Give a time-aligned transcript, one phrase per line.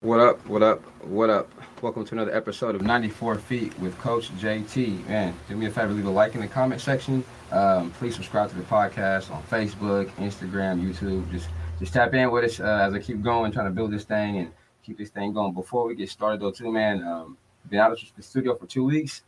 [0.00, 0.46] What up?
[0.46, 0.80] What up?
[1.02, 1.50] What up?
[1.82, 5.08] Welcome to another episode of 94 Feet with Coach JT.
[5.08, 7.24] Man, do me a favor, leave a like in the comment section.
[7.50, 11.28] Um, please subscribe to the podcast on Facebook, Instagram, YouTube.
[11.32, 11.48] Just
[11.80, 14.36] just tap in with us uh, as I keep going, trying to build this thing
[14.36, 14.52] and
[14.84, 15.52] keep this thing going.
[15.52, 17.36] Before we get started, though, too, man, um,
[17.68, 19.22] been out of the studio for two weeks,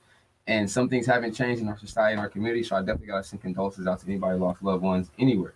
[0.47, 2.63] and some things haven't changed in our society and our community.
[2.63, 5.55] So I definitely got to send condolences out to anybody lost loved ones anywhere,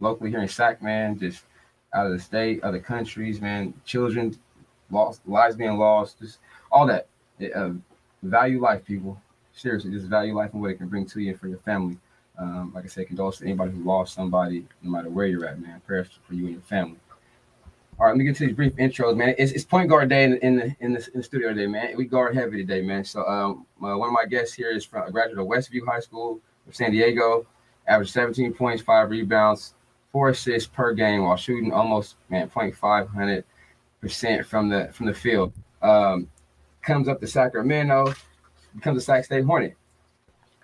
[0.00, 1.18] locally here in Sac, man.
[1.18, 1.44] Just
[1.92, 3.74] out of the state, other countries, man.
[3.84, 4.34] Children
[4.90, 6.38] lost, lives being lost, just
[6.70, 7.06] all that.
[7.54, 7.70] Uh,
[8.22, 9.20] value life, people.
[9.52, 11.96] Seriously, just value life and what it can bring to you and for your family.
[12.38, 15.58] Um, like I said, condolences to anybody who lost somebody, no matter where you're at,
[15.58, 15.80] man.
[15.86, 16.98] Prayers for you and your family.
[17.98, 19.34] All right, let me get to these brief intros, man.
[19.38, 21.96] It's, it's point guard day in, in, the, in, the, in the studio today, man.
[21.96, 23.04] We guard heavy today, man.
[23.04, 26.00] So um, uh, one of my guests here is from a graduate of Westview High
[26.00, 27.46] School of San Diego.
[27.88, 29.72] Averaged 17 points, five rebounds,
[30.12, 33.44] four assists per game while shooting almost man 0.500
[34.06, 35.52] percent from the from the field.
[35.82, 36.28] Um,
[36.82, 38.14] comes up to Sacramento,
[38.74, 39.76] becomes a Sac State Hornet.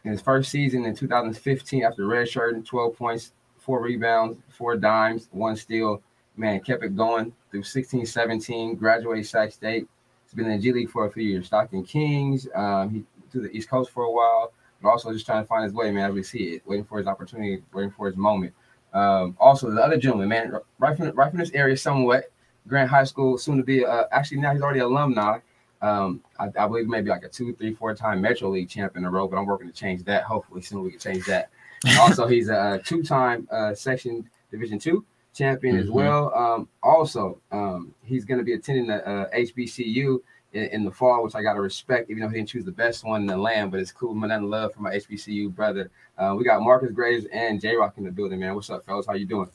[0.04, 5.56] In his first season in 2015, after redshirting, 12 points, four rebounds, four dimes, one
[5.56, 6.02] steal.
[6.36, 9.86] Man, kept it going through 16, 17, graduated Sac State.
[10.24, 11.46] He's been in the G League for a few years.
[11.46, 15.42] Stockton Kings, um, he to the East Coast for a while, but also just trying
[15.42, 16.10] to find his way, man.
[16.10, 18.52] As we see it, waiting for his opportunity, waiting for his moment.
[18.92, 22.31] Um, also, the other gentleman, man, right from right from this area, somewhat
[22.68, 25.38] Grant High School, soon to be uh, actually now he's already alumni.
[25.80, 29.04] Um, I, I, believe maybe like a two, three, four time Metro League champ in
[29.04, 30.22] a row, but I'm working to change that.
[30.22, 31.50] Hopefully, soon we can change that.
[31.98, 35.04] also, he's a two time uh, Section Division two
[35.34, 35.84] champion mm-hmm.
[35.84, 36.32] as well.
[36.34, 40.20] Um, also, um, he's going to be attending the uh, HBCU
[40.52, 42.72] in, in, the fall, which I got to respect, even though he didn't choose the
[42.72, 43.70] best one in the land.
[43.70, 44.30] But it's cool, man.
[44.30, 45.90] And love for my HBCU brother.
[46.18, 48.54] Uh, we got Marcus Graves and J Rock in the building, man.
[48.54, 49.06] What's up, fellas?
[49.06, 49.48] How you doing?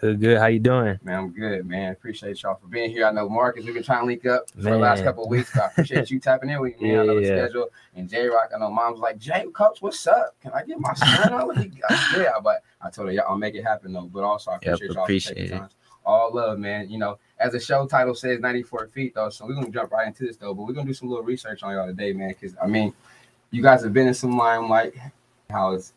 [0.00, 0.38] Good, good.
[0.38, 0.98] How you doing?
[1.02, 1.92] Man, I'm good, man.
[1.92, 3.06] Appreciate y'all for being here.
[3.06, 4.72] I know Marcus, we've been trying to link up for man.
[4.72, 5.50] the last couple of weeks.
[5.54, 6.92] But I appreciate you tapping in with me.
[6.92, 7.68] Yeah, I know the schedule.
[7.94, 10.34] And J Rock, I know mom's like, Jay, coach, what's up?
[10.40, 11.72] Can I get my son on?
[12.16, 14.10] yeah, but I told her, yeah, I'll make it happen though.
[14.12, 15.68] But also, I appreciate yep, y'all appreciate for taking time.
[16.06, 16.90] All love, man.
[16.90, 19.30] You know, as the show title says, 94 feet though.
[19.30, 20.54] So we're gonna jump right into this though.
[20.54, 22.28] But we're gonna do some little research on y'all today, man.
[22.28, 22.92] Because I mean,
[23.50, 24.94] you guys have been in some limelight.
[25.50, 25.92] How it's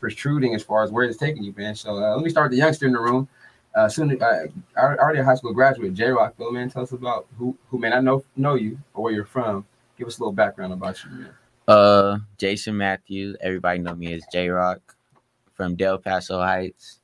[0.00, 1.74] protruding as far as where it's taking you, man.
[1.74, 3.28] So uh, let me start the youngster in the room
[3.74, 4.46] uh, soon uh,
[4.76, 7.90] already a high school graduate, J Rock, Bill, man, tell us about who who may
[7.90, 9.64] not know know you or where you're from.
[9.96, 11.34] Give us a little background about you, man.
[11.68, 13.36] Uh, Jason Matthews.
[13.40, 14.96] Everybody know me as J Rock
[15.54, 17.00] from Del Paso Heights.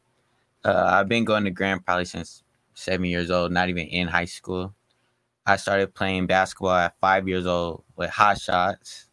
[0.64, 2.42] Uh, I've been going to Grant probably since
[2.74, 4.74] seven years old, not even in high school.
[5.46, 9.06] I started playing basketball at five years old with hot shots,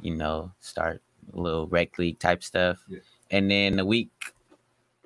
[0.00, 1.02] you know, start
[1.34, 2.78] a little rec league type stuff.
[2.88, 2.98] Yeah.
[3.30, 4.10] And then the week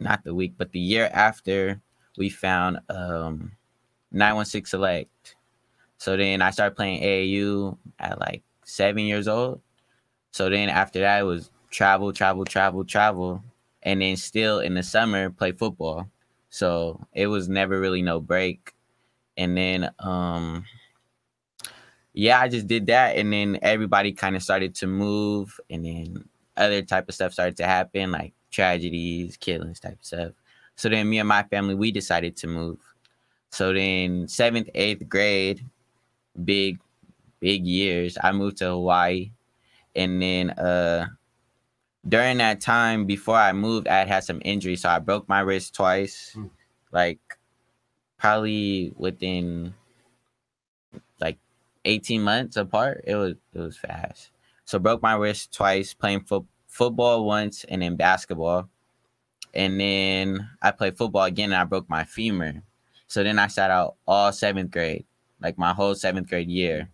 [0.01, 1.81] not the week, but the year after,
[2.17, 3.53] we found um
[4.13, 5.37] 916 Select.
[5.99, 9.61] So then I started playing AAU at like seven years old.
[10.33, 13.45] So then after that, it was travel, travel, travel, travel,
[13.83, 16.09] and then still in the summer play football.
[16.49, 18.73] So it was never really no break.
[19.37, 20.65] And then um
[22.13, 26.25] yeah, I just did that and then everybody kind of started to move and then
[26.57, 30.33] other type of stuff started to happen like tragedies, killings type of stuff.
[30.77, 32.79] So then me and my family, we decided to move.
[33.51, 35.65] So then seventh, eighth grade,
[36.45, 36.81] big,
[37.39, 39.33] big years, I moved to Hawaii.
[39.95, 41.07] And then uh
[42.09, 44.83] during that time before I moved, I had had some injuries.
[44.83, 46.51] So I broke my wrist twice, mm.
[46.93, 47.21] like
[48.19, 49.75] probably within
[51.85, 53.05] 18 months apart.
[53.07, 54.31] It was it was fast.
[54.65, 58.69] So broke my wrist twice playing football football once and then basketball.
[59.53, 62.63] And then I played football again and I broke my femur.
[63.09, 65.05] So then I sat out all seventh grade,
[65.41, 66.89] like my whole seventh grade year.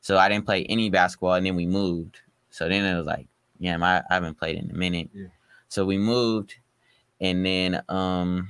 [0.00, 2.18] So I didn't play any basketball and then we moved.
[2.50, 3.28] So then it was like,
[3.60, 5.08] yeah, I, I haven't played in a minute.
[5.14, 5.26] Yeah.
[5.68, 6.56] So we moved
[7.20, 8.48] and then um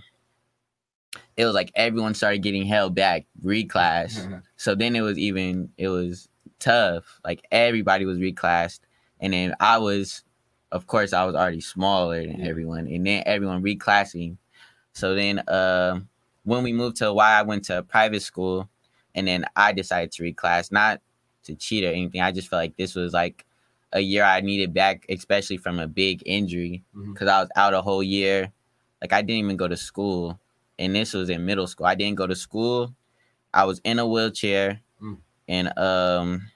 [1.37, 4.43] it was like everyone started getting held back, reclass.
[4.57, 6.29] so then it was even it was
[6.59, 7.21] tough.
[7.25, 8.81] Like everybody was reclassed.
[9.21, 10.23] And then I was
[10.73, 12.49] of course I was already smaller than yeah.
[12.49, 14.37] everyone, and then everyone reclassing.
[14.93, 16.00] So then, uh,
[16.44, 18.69] when we moved to Hawaii I went to a private school,
[19.15, 21.00] and then I decided to reclass, not
[21.44, 22.21] to cheat or anything.
[22.21, 23.44] I just felt like this was like
[23.93, 27.37] a year I needed back, especially from a big injury, because mm-hmm.
[27.37, 28.53] I was out a whole year.
[29.00, 30.41] Like I didn't even go to school,
[30.78, 31.87] and this was in middle school.
[31.87, 32.94] I didn't go to school.
[33.52, 35.19] I was in a wheelchair, mm.
[35.49, 36.50] and um,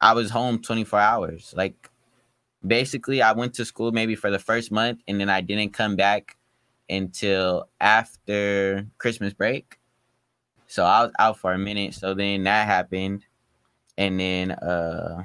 [0.00, 1.54] I was home twenty four hours.
[1.56, 1.90] Like
[2.66, 5.96] basically I went to school maybe for the first month and then I didn't come
[5.96, 6.36] back
[6.88, 9.78] until after Christmas break.
[10.66, 11.94] So I was out for a minute.
[11.94, 13.24] So then that happened.
[13.96, 15.24] And then uh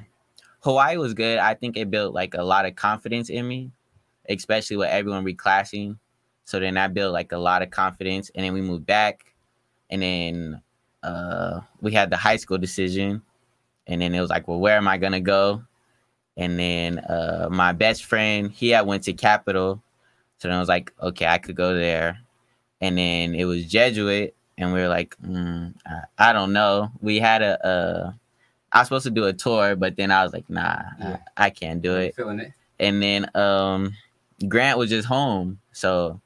[0.61, 1.39] Hawaii was good.
[1.39, 3.71] I think it built like a lot of confidence in me,
[4.29, 5.97] especially with everyone reclassing.
[6.45, 8.31] So then I built like a lot of confidence.
[8.35, 9.33] And then we moved back.
[9.89, 10.61] And then
[11.03, 13.21] uh we had the high school decision.
[13.87, 15.63] And then it was like, well, where am I gonna go?
[16.37, 19.81] And then uh my best friend, he had went to Capital.
[20.39, 22.19] So then I was like, okay, I could go there.
[22.81, 26.91] And then it was Jesuit, and we were like, mm, I, I don't know.
[27.01, 28.19] We had a, a
[28.73, 31.17] I was supposed to do a tour, but then I was like, nah, Yeah.
[31.37, 32.15] I, I can't do it.
[32.15, 32.53] Feeling it.
[32.79, 33.93] And then um
[34.49, 35.59] Grant was just home.
[35.71, 36.19] So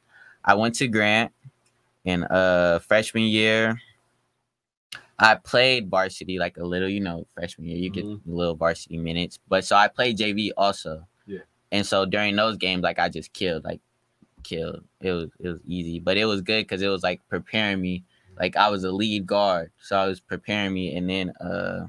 [0.47, 1.31] I went to Grant
[2.05, 3.79] in uh freshman year.
[5.19, 8.21] I played varsity like a little, you know, freshman year, you get Mhm.
[8.25, 9.39] little varsity minutes.
[9.47, 11.07] But so I played JV also.
[11.25, 11.39] Yeah.
[11.71, 13.81] And so during those games, like I just killed, like
[14.43, 14.83] killed.
[15.01, 15.99] It was it was easy.
[15.99, 18.03] But it was good because it was like preparing me.
[18.39, 19.71] Like I was a lead guard.
[19.81, 21.87] So I was preparing me and then uh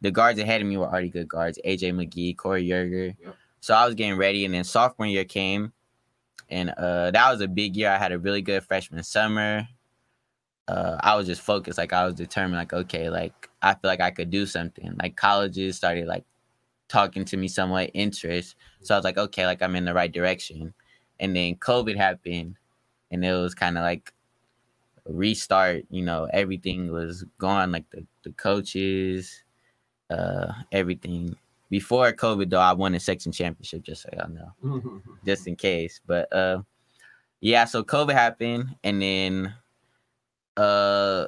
[0.00, 1.58] the guards ahead of me were already good guards.
[1.64, 3.16] AJ McGee, Corey Yerger.
[3.22, 3.36] Yep.
[3.60, 5.72] So I was getting ready, and then sophomore year came,
[6.48, 7.90] and uh, that was a big year.
[7.90, 9.68] I had a really good freshman summer.
[10.66, 14.00] Uh, I was just focused, like I was determined, like okay, like I feel like
[14.00, 14.96] I could do something.
[15.02, 16.24] Like colleges started like
[16.88, 20.12] talking to me somewhat interest, so I was like, okay, like I'm in the right
[20.12, 20.74] direction.
[21.20, 22.56] And then COVID happened,
[23.10, 24.12] and it was kind of like
[25.06, 25.84] restart.
[25.90, 29.42] You know, everything was gone, like the the coaches,
[30.10, 31.36] uh, everything
[31.74, 36.00] before COVID though, I won a section championship, just so y'all know, just in case.
[36.06, 36.62] But uh,
[37.40, 39.54] yeah, so COVID happened, and then
[40.56, 41.26] uh,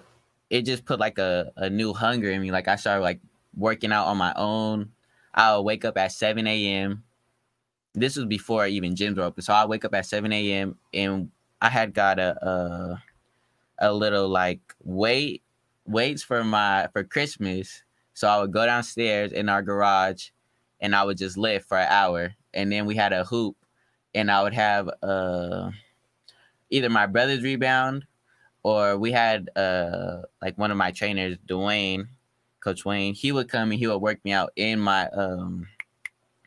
[0.48, 2.52] it just put like a a new hunger in me.
[2.52, 3.18] Like I started like
[3.56, 4.92] working out on my own.
[5.34, 7.02] I'll wake up at seven a.m.
[7.94, 10.78] This was before even gyms were open, so I wake up at seven a.m.
[10.94, 11.28] and
[11.60, 13.02] I had got a a,
[13.80, 15.42] a little like weight
[15.86, 17.82] weights for my for Christmas.
[18.14, 20.30] So I would go downstairs in our garage
[20.80, 22.34] and I would just lift for an hour.
[22.54, 23.56] And then we had a hoop
[24.14, 25.70] and I would have uh
[26.70, 28.06] either my brother's rebound
[28.62, 32.08] or we had uh like one of my trainers, Dwayne,
[32.60, 35.68] Coach Wayne, he would come and he would work me out in my um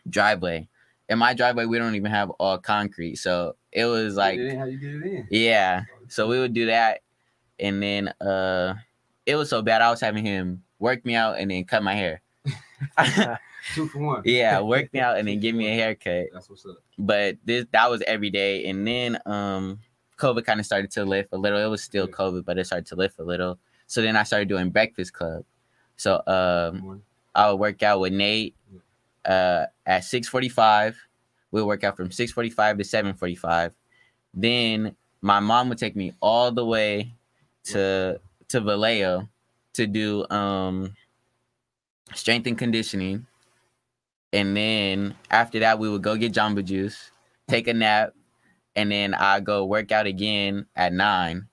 [0.10, 0.68] driveway.
[1.08, 3.16] In my driveway, we don't even have all concrete.
[3.16, 5.28] So it was like They didn't you get it in.
[5.32, 5.84] yeah.
[6.08, 7.02] So we would do that.
[7.60, 8.76] And then uh
[9.26, 11.94] it was so bad I was having him work me out and then cut my
[11.96, 12.22] hair.
[13.74, 14.22] Two for one.
[14.26, 16.28] yeah, work me out and then give me a haircut.
[16.34, 16.78] That's what's up.
[16.98, 18.66] But this that was every day.
[18.66, 19.80] And then um
[20.18, 21.60] COVID kind of started to lift a little.
[21.60, 22.16] It was still Yeah.
[22.16, 23.58] COVID, but it started to lift a little.
[23.88, 25.44] So then I started doing breakfast club.
[25.98, 27.02] So um
[27.36, 28.56] I would work out with Nate
[29.26, 30.96] uh, at 6:45.
[31.52, 33.72] We'll work out from 6:45 to 7:45.
[34.34, 37.14] Then my mom would take me all the way
[37.66, 38.20] to
[38.50, 39.28] to Vallejo
[39.74, 40.96] to do um
[42.14, 43.26] strength and conditioning.
[44.32, 47.12] And then after that, we would go get Jamba Juice,
[47.48, 48.14] take a nap,
[48.76, 51.48] and then I go work out again at nine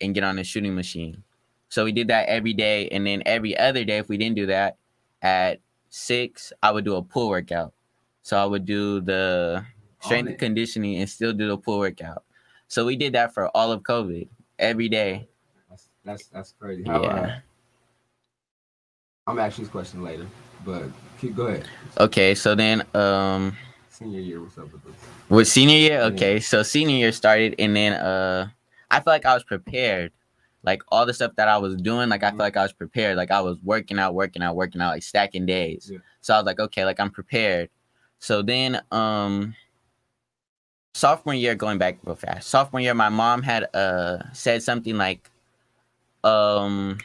[0.00, 1.22] and get on the shooting machine.
[1.68, 4.46] So we did that every day, and then every other day, if we didn't do
[4.46, 4.76] that,
[5.22, 7.72] at six, I would do a pull workout.
[8.22, 9.64] So I would do the
[10.00, 12.24] strength and conditioning and still do the pull workout.
[12.68, 15.28] So we did that for all of COVID every day.
[15.68, 16.84] That's that's that's crazy.
[16.84, 17.38] How, uh, Yeah.
[19.26, 20.26] I'm asking this question later,
[20.64, 20.84] but
[21.22, 21.68] keep go ahead.
[21.98, 23.56] Okay, so then um
[23.88, 24.94] Senior year, what's up with this?
[25.28, 26.06] with senior year, Yeah.
[26.06, 28.48] okay, so senior year started and then uh
[28.90, 30.12] I feel like I was prepared.
[30.64, 32.32] Like all the stuff that I was doing, like I Mhm.
[32.32, 33.16] feel like I was prepared.
[33.16, 35.88] Like I was working out, working out, working out, like stacking days.
[35.92, 35.98] Yeah.
[36.20, 37.70] So I was like, okay, like I'm prepared.
[38.18, 39.54] So then um
[40.94, 42.48] sophomore year, going back real fast.
[42.50, 45.30] Sophomore year, my mom had uh said something like
[46.24, 46.98] um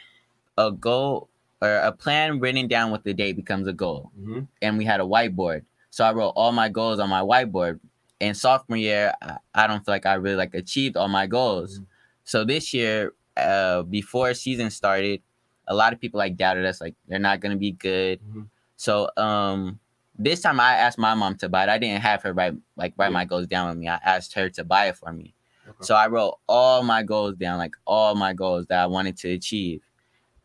[0.56, 1.27] a goal
[1.60, 4.40] or a plan written down with the date becomes a goal Mm-hmm.
[4.62, 5.62] and we had a whiteboard.
[5.90, 7.80] So I wrote all my goals on my whiteboard.
[8.20, 11.80] In sophomore year, I, I don't feel like I really like achieved all my goals.
[11.80, 11.86] Mhm.
[12.24, 15.22] So this year, uh, before season started,
[15.66, 18.20] a lot of people like doubted us, like they're not gonna be good.
[18.22, 18.48] Mhm.
[18.76, 19.78] So um,
[20.18, 21.68] this time I asked my mom to buy it.
[21.68, 23.12] I didn't have her write like write Yeah.
[23.20, 23.88] my goals down with me.
[23.88, 25.34] I asked her to buy it for me.
[25.68, 25.76] Okay.
[25.82, 29.30] So I wrote all my goals down, like all my goals that I wanted to
[29.30, 29.82] achieve.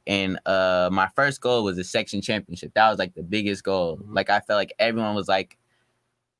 [0.07, 2.73] And uh my first goal was a section championship.
[2.75, 3.97] That was like the biggest goal.
[3.97, 4.15] Mhm.
[4.15, 5.57] Like I felt like everyone was like,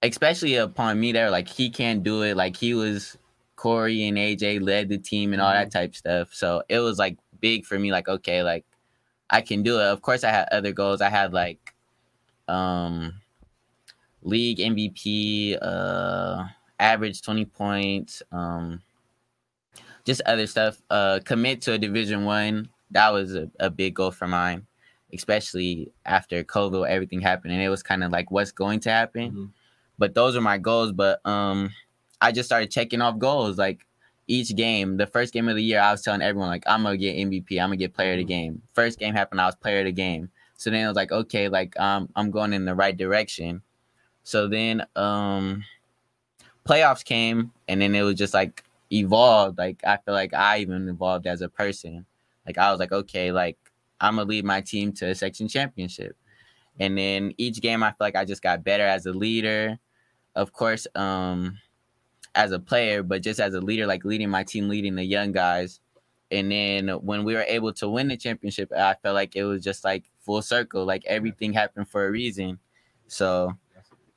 [0.02, 2.36] especially upon me, they were like, he can't do it.
[2.38, 3.18] Like he was
[3.56, 6.34] Corey and AJ led the team and all that type stuff.
[6.34, 8.66] So it was like big for me, like, okay, like
[9.30, 9.86] I can do it.
[9.86, 11.02] Of course I had other goals.
[11.02, 11.74] I had like
[12.48, 13.16] um
[14.22, 16.46] league MVP, uh
[16.80, 18.82] average 20 points, um
[20.06, 20.82] just other stuff.
[20.90, 24.66] Uh commit to a division one that was a, a big goal for mine,
[25.14, 29.32] especially after COVID, everything happened, and it was kind of like what's going to happen.
[29.32, 29.50] Mhm.
[29.98, 30.92] But those are my goals.
[30.92, 31.72] But um,
[32.22, 33.86] I just started checking off goals like
[34.28, 34.98] each game.
[34.98, 37.60] The first game of the year, I was telling everyone like I'm gonna get MVP.
[37.60, 38.28] I'm gonna get player of the Mhm.
[38.28, 38.62] game.
[38.74, 40.30] First game happened, I was player of the game.
[40.56, 43.62] So then it was like okay, like um, I'm going in the right direction.
[44.24, 45.64] So then um,
[46.68, 49.58] playoffs came, and then it was just like evolved.
[49.58, 52.06] Like I feel like I even evolved as a person.
[52.46, 53.58] Like I was like, okay, like
[54.00, 56.16] I'm gonna lead my team to a section championship.
[56.80, 59.80] And then each game I feel like I just got better as a leader.
[60.36, 61.58] Of course, um
[62.36, 65.32] as a player, but just as a leader, like leading my team, leading the young
[65.32, 65.80] guys.
[66.32, 69.64] And then when we were able to win the championship, I felt like it was
[69.64, 70.84] just like full circle.
[70.84, 72.58] Like everything happened for a reason.
[73.08, 73.54] So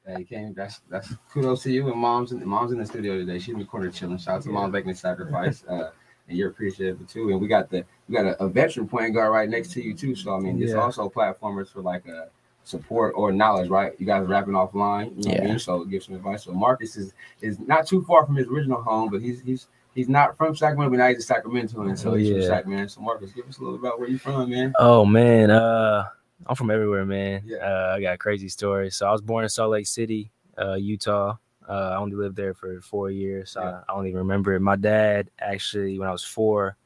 [0.06, 3.40] Hey, King, that's that's kudos to you and mom's in mom's in the studio today.
[3.40, 4.18] She's in the corner chilling.
[4.18, 5.64] Shout out to mom making the sacrifice.
[5.64, 5.90] Uh,
[6.28, 7.30] and you're appreciative too.
[7.30, 9.95] And we got the we got a, a veteran point guard right next to you
[9.95, 10.14] too.
[10.14, 10.80] So I mean, it's Yeah.
[10.80, 12.28] also platformers for like a
[12.64, 13.92] support or knowledge, right?
[13.99, 15.49] You guys rapping offline, you know what I Yeah.
[15.50, 15.59] mean?
[15.59, 16.45] So give some advice.
[16.45, 20.09] So Marcus is is not too far from his original home, but he's he's he's
[20.09, 22.47] not from Sacramento, but now he's in Sacramento, and so Oh, he's from yeah.
[22.47, 22.88] Sac, man.
[22.88, 24.73] So Marcus, give us a little about where you from, man.
[24.78, 26.04] Oh man, uh,
[26.47, 27.42] I'm from everywhere, man.
[27.47, 27.59] Yeah.
[27.59, 28.90] Uh, I got a crazy story.
[28.90, 31.37] So I was born in Salt Lake City, uh, Utah.
[31.68, 33.52] Uh, I only lived there for four years.
[33.52, 33.80] So Yeah.
[33.88, 34.61] I, I don't even remember it.
[34.61, 36.76] My dad actually, when I was four,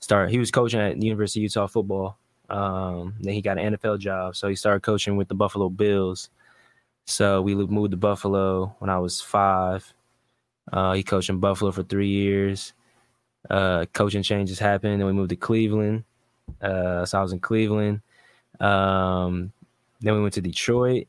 [0.00, 0.30] started.
[0.30, 2.18] He was coaching at the University of Utah football.
[2.48, 6.30] Um, then he got an NFL job, so he started coaching with the Buffalo Bills.
[7.06, 9.92] So we moved to Buffalo when I was five.
[10.72, 12.72] Uh, he coached in Buffalo for three years.
[13.48, 16.04] Uh, coaching changes happened, and we moved to Cleveland.
[16.60, 18.00] Uh, so I was in Cleveland.
[18.60, 19.52] Um,
[20.00, 21.06] then we went to Detroit,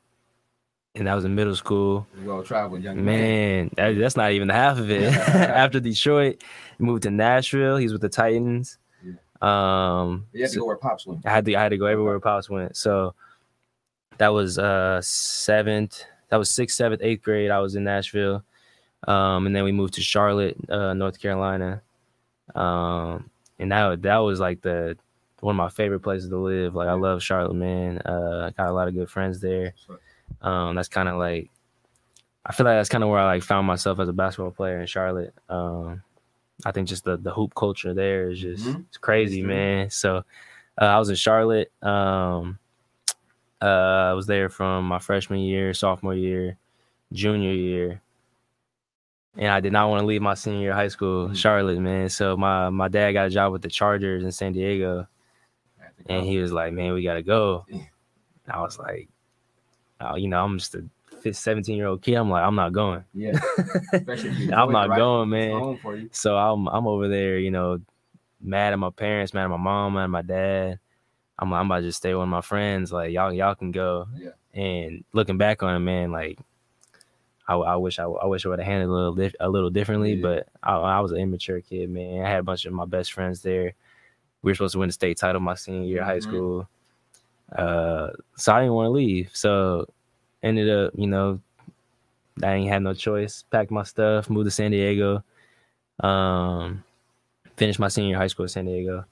[0.98, 2.06] and that was in middle school.
[2.24, 3.06] You all travel, young man.
[3.06, 5.13] Man, that, that's not even the half of it.
[5.13, 6.44] After Detroit,
[6.80, 7.77] moved to Nashville.
[7.77, 8.77] He's with the Titans.
[9.42, 11.25] Um, You had to so- go where pops went.
[11.25, 12.75] I had to I had to go everywhere where Pops went.
[12.75, 13.13] So
[14.18, 17.51] that was uh seventh, that was sixth, seventh, eighth grade.
[17.51, 18.44] I was in Nashville.
[19.08, 21.82] Um, and then we moved to Charlotte, uh, North Carolina.
[22.56, 24.98] Um, and that that was like the
[25.42, 26.74] one of my favorite places to live.
[26.74, 28.00] Like I love Charlotte, man.
[28.00, 29.75] Uh, got a lot of good friends there.
[30.41, 31.50] Um, that's kind of like
[32.46, 34.79] I feel like that's kind of where I like found myself as a basketball player
[34.79, 35.34] in Charlotte.
[35.50, 36.01] Um,
[36.65, 38.86] I think just the the hoop culture there is just Mhm.
[38.88, 39.89] it's crazy, man.
[39.89, 40.17] So
[40.79, 41.72] uh, I was in Charlotte.
[41.82, 42.58] Um,
[43.62, 46.58] uh, I was there from my freshman year, sophomore year,
[47.12, 48.01] junior year,
[49.36, 51.36] and I did not want to leave my senior year of high school, Mhm.
[51.36, 52.10] Charlotte, man.
[52.10, 55.08] So my my dad got a job with the Chargers in San Diego,
[55.79, 56.13] Had to go.
[56.13, 57.65] and he was like, "Man, we gotta go."
[58.48, 59.10] I was like,
[60.01, 60.84] oh, "You know, I'm just a
[61.34, 62.16] 17 year old kid.
[62.16, 63.04] I'm like, I'm not going.
[63.13, 63.38] Yeah,
[63.94, 64.98] especially if you I'm not right?
[64.98, 65.51] going, man.
[65.51, 66.10] home for you.
[66.13, 67.80] So I'm I'm over there, you know,
[68.42, 70.80] mad at my parents, mad at my mom, mad at my dad.
[71.39, 72.92] I'm like, I'm about to just stay with my friends.
[72.92, 74.08] Like y'all y'all can go.
[74.18, 74.30] Yeah.
[74.54, 76.39] And looking back on it, man, like
[77.48, 79.50] I, I wish I, I wish I would have handled it a little dif- a
[79.50, 80.22] little differently, Yeah.
[80.22, 82.25] but I, I was an immature kid, man.
[82.25, 83.74] I had a bunch of my best friends there.
[84.42, 86.24] We were supposed to win the state title my senior year of high Mhm.
[86.24, 86.70] school.
[87.56, 89.30] Uh, so I didn't want to leave.
[89.34, 89.88] So
[90.44, 91.39] ended up, you know,
[92.44, 93.44] I ain't had no choice.
[93.51, 95.24] Packed my stuff, moved to San Diego.
[96.01, 96.84] Um,
[97.56, 99.06] finished my senior high school in San Diego.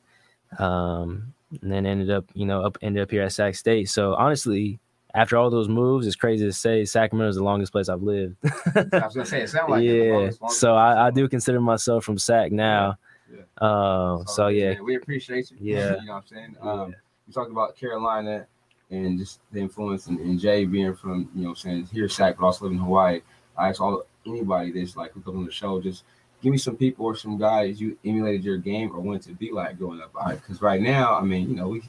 [0.59, 3.89] Um, and then ended up, you know, up ended up here at Sac State.
[3.89, 4.79] So honestly,
[5.13, 8.35] after all those moves, it's crazy to say Sacramento is the longest place I've lived.
[8.43, 10.11] I was gonna say it sounded like yeah.
[10.11, 12.97] longest- longest So I, I do consider myself from Sac now.
[13.31, 13.41] Yeah.
[13.59, 15.57] Um, so yeah, man, we appreciate you.
[15.59, 15.95] Yeah.
[16.01, 16.55] you know what I'm saying.
[16.61, 16.95] Um,
[17.27, 18.47] we talked about Carolina
[18.91, 22.37] and just the influence and, and Jay being from you know I'm saying here Sac,
[22.37, 23.21] but also living in Hawaii.
[23.57, 26.03] I ask all anybody that's like who comes on the show, just
[26.41, 29.51] give me some people or some guys you emulated your game or wanted to be
[29.51, 30.13] like growing up.
[30.29, 31.81] Because right now, I mean, you know, we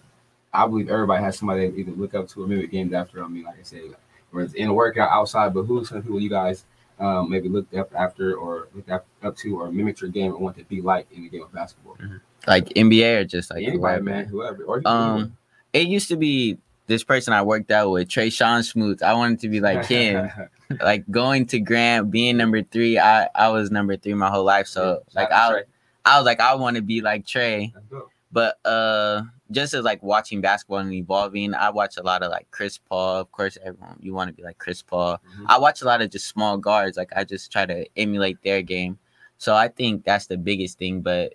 [0.53, 3.23] I believe everybody has somebody they either look up to or mimic games after.
[3.23, 3.83] I mean, like I said,
[4.31, 6.65] whether it's in a workout outside, but who's some people you guys
[6.99, 10.39] um, maybe looked up after or looked up, up to or mimicked your game or
[10.39, 11.97] want to be like in the game of basketball?
[12.47, 14.03] Like NBA or just like Anybody, whoever.
[14.03, 14.65] man, whoever.
[14.65, 15.37] Or Um,
[15.73, 19.03] it used to be this person I worked out with, Trey Sean Smoot.
[19.03, 20.31] I wanted to be like him.
[20.81, 22.99] like going to Grant, being number three.
[22.99, 25.63] I I was number three my whole life, so like I
[26.05, 27.73] I was like I want to be like Trey.
[28.33, 32.49] But uh, just as like watching basketball and evolving, I watch a lot of like
[32.51, 33.21] Chris Paul.
[33.21, 35.21] Of course, everyone you want to be like Chris Paul.
[35.47, 36.97] I watch a lot of just small guards.
[36.97, 38.99] Like I just try to emulate their game.
[39.39, 41.01] So I think that's the biggest thing.
[41.01, 41.35] But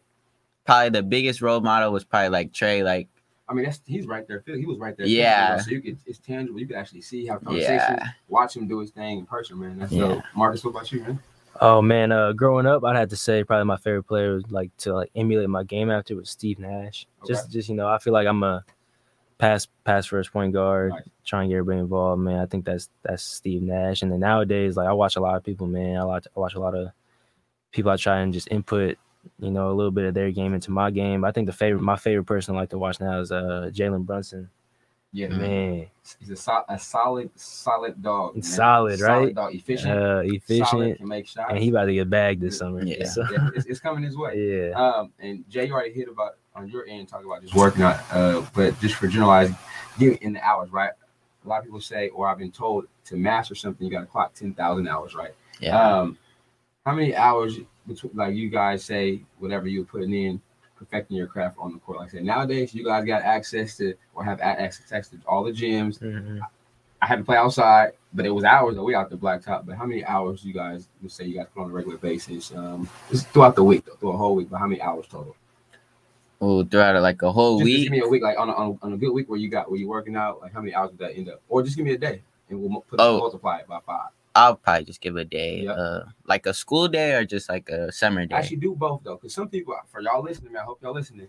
[0.66, 2.84] probably the biggest role model was probably like Trey.
[2.84, 3.08] Like
[3.50, 4.44] I mean, that's he's right there.
[4.46, 5.06] He was right there.
[5.06, 5.58] Yeah.
[5.60, 6.60] So you could it's tangible.
[6.60, 9.80] You could actually see how conversation, yeah, watch him do his thing in person, man.
[9.80, 10.08] That's Yeah.
[10.08, 10.24] dope.
[10.36, 11.20] Marcus, what about you, man?
[11.60, 14.76] Oh man, uh, growing up, I'd have to say probably my favorite player was like
[14.78, 17.06] to like emulate my game after was Steve Nash.
[17.28, 18.64] Just, just you know, I feel like I'm a
[19.38, 21.02] pass pass first point guard, Nice.
[21.26, 22.22] trying to get everybody involved.
[22.22, 24.02] Man, I think that's that's Steve Nash.
[24.02, 25.98] And then nowadays, like I watch a lot of people, man.
[25.98, 26.88] I watch I watch a lot of
[27.72, 27.92] people.
[27.92, 28.98] I try and just input,
[29.42, 31.26] you know, a little bit of their game into my game.
[31.26, 34.06] I think the favorite, my favorite person I like to watch now is uh Jalen
[34.06, 34.50] Brunson.
[35.14, 35.38] Yeah, Mhm.
[35.40, 35.88] Man,
[36.20, 38.36] he's a, sol- a solid, solid dog.
[38.36, 38.44] man.
[38.44, 39.36] Solid, right?
[39.36, 41.50] dog, efficient, uh, solid, efficient, can make shots.
[41.50, 42.82] and he about to get bagged this summer.
[42.82, 43.04] Yeah.
[43.08, 44.70] So, yeah, it's, it's coming his way.
[44.70, 44.72] yeah.
[44.74, 48.00] Um, and Jay, you already hit about on your end, talk about just working out.
[48.10, 49.54] Uh, but just for generalized,
[50.00, 50.92] give in the hours, right?
[51.44, 54.06] A lot of people say, or I've been told, to master something, you got to
[54.06, 55.32] clock ten thousand hours, right?
[55.60, 55.78] Yeah.
[55.78, 56.18] Um,
[56.86, 57.68] how many hours between,
[58.14, 60.42] like you guys say, whatever you're putting in,
[60.78, 62.00] perfecting your craft on the court?
[62.00, 65.52] Like I said, nowadays you guys got access to or have access to all the
[65.52, 66.00] gyms.
[66.00, 66.40] Mhm.
[67.04, 69.66] I had to play outside, but it was hours that we out the blacktop.
[69.66, 72.54] But how many hours you guys would say you guys put on a regular basis?
[72.54, 74.50] Um, just throughout the week, though, through a whole week.
[74.52, 75.36] But how many hours total?
[76.40, 77.84] Oh, throughout like a whole Just, just week.
[77.86, 79.48] give me a week, like on a, on, a, on a good week where you
[79.50, 80.42] got where you working out.
[80.42, 81.42] Like how many hours did that end up?
[81.50, 83.18] Or just give me a day, and we'll put Oh.
[83.20, 84.10] multiply it by five.
[84.36, 85.72] I'll probably just give a day, Yeah.
[85.72, 88.36] uh, like a school day or just like a summer day.
[88.36, 91.28] I actually, do both though, because some people, for y'all listening, I hope y'all listening.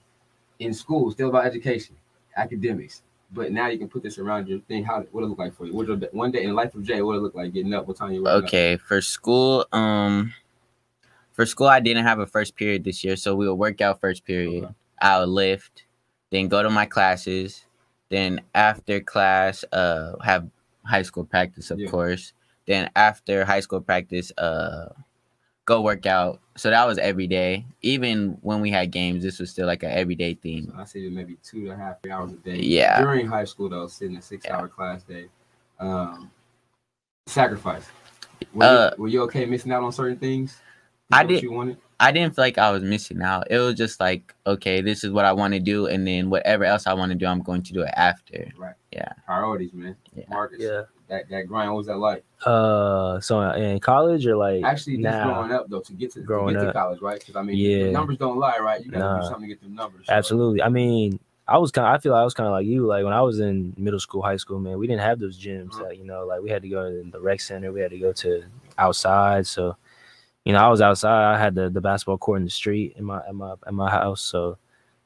[0.59, 1.97] In school, still about education,
[2.37, 3.03] academics.
[3.33, 4.85] But now you can put this around your thing.
[4.85, 5.73] How what it look like for you?
[5.73, 7.01] What your, one day in the life of Jay?
[7.03, 7.89] What it look like getting up?
[7.89, 8.45] What time you waking up?
[8.45, 10.33] okay, for school, um,
[11.33, 14.01] for school I didn't have a first period this year, so we would work out
[14.01, 14.65] first period.
[14.65, 14.75] Okay.
[15.01, 15.85] I would lift,
[16.31, 17.65] then go to my classes,
[18.11, 20.49] then after class, uh, have
[20.85, 21.89] high school practice, of Yeah.
[21.89, 22.33] course.
[22.67, 24.89] Then after high school practice, uh,
[25.65, 26.41] go work out.
[26.57, 27.65] So that was every day.
[27.83, 30.71] Even when we had games, this was still like an everyday thing.
[30.71, 32.57] So I say maybe two to half two and a half, three hours a day.
[32.57, 33.01] Yeah.
[33.03, 35.27] During high school, though, sitting a six-hour class day.
[35.81, 36.31] Um,
[37.27, 37.87] sacrifice.
[38.53, 40.59] Were, Uh, you, were you okay missing out on certain things?
[41.11, 41.79] I What did- You wanted?
[42.01, 43.47] I didn't feel like I was missing out.
[43.49, 46.65] It was just like, okay, this is what I want to do, and then whatever
[46.65, 48.51] else I want to do, I'm going to do it after.
[48.59, 48.75] Right.
[48.91, 49.13] Yeah.
[49.25, 49.95] Priorities, man.
[50.13, 50.25] Yeah.
[50.29, 50.59] Marcus.
[50.61, 50.83] Yeah.
[51.13, 51.71] That that grind.
[51.71, 52.25] What was that like?
[52.45, 56.53] Uh, so in college or like Actually, just growing up though, to get to, to
[56.53, 57.19] get to college, right?
[57.21, 57.85] Because I mean, Yeah.
[57.85, 58.83] the numbers don't lie, right?
[58.83, 59.21] You gotta Nah.
[59.21, 60.07] do something to get them numbers.
[60.07, 60.63] so- Absolutely.
[60.63, 61.87] I mean, I was kind.
[61.87, 62.87] of I feel like I was kind of like you.
[62.87, 65.73] Like when I was in middle school, high school, man, we didn't have those gyms.
[65.73, 65.83] Mhm.
[65.83, 67.73] That you know, like we had to go to the rec center.
[67.73, 68.43] We had to go to
[68.79, 69.47] outside.
[69.47, 69.77] So,
[70.47, 71.35] you know, I was outside.
[71.35, 73.91] I had the, the basketball court in the street in my at my at my
[73.91, 74.23] house.
[74.23, 74.57] So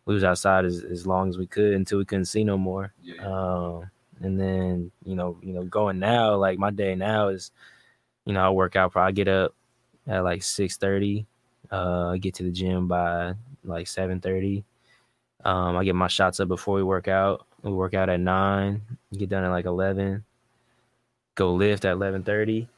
[0.04, 2.92] we was outside as, as long as we could until we couldn't see no more.
[3.02, 3.26] Yeah.
[3.26, 7.50] Um, and then you know, you know, going now, like my day now is,
[8.24, 8.92] you know, I work out.
[8.92, 9.54] Probably get up
[10.06, 11.26] at like six thirty.
[11.70, 14.64] Uh, get to the gym by like seven thirty.
[15.44, 17.46] Um, I get my shots up before we work out.
[17.62, 18.82] We work out at nine.
[19.16, 20.24] Get done at like eleven.
[21.34, 22.68] Go lift at eleven thirty,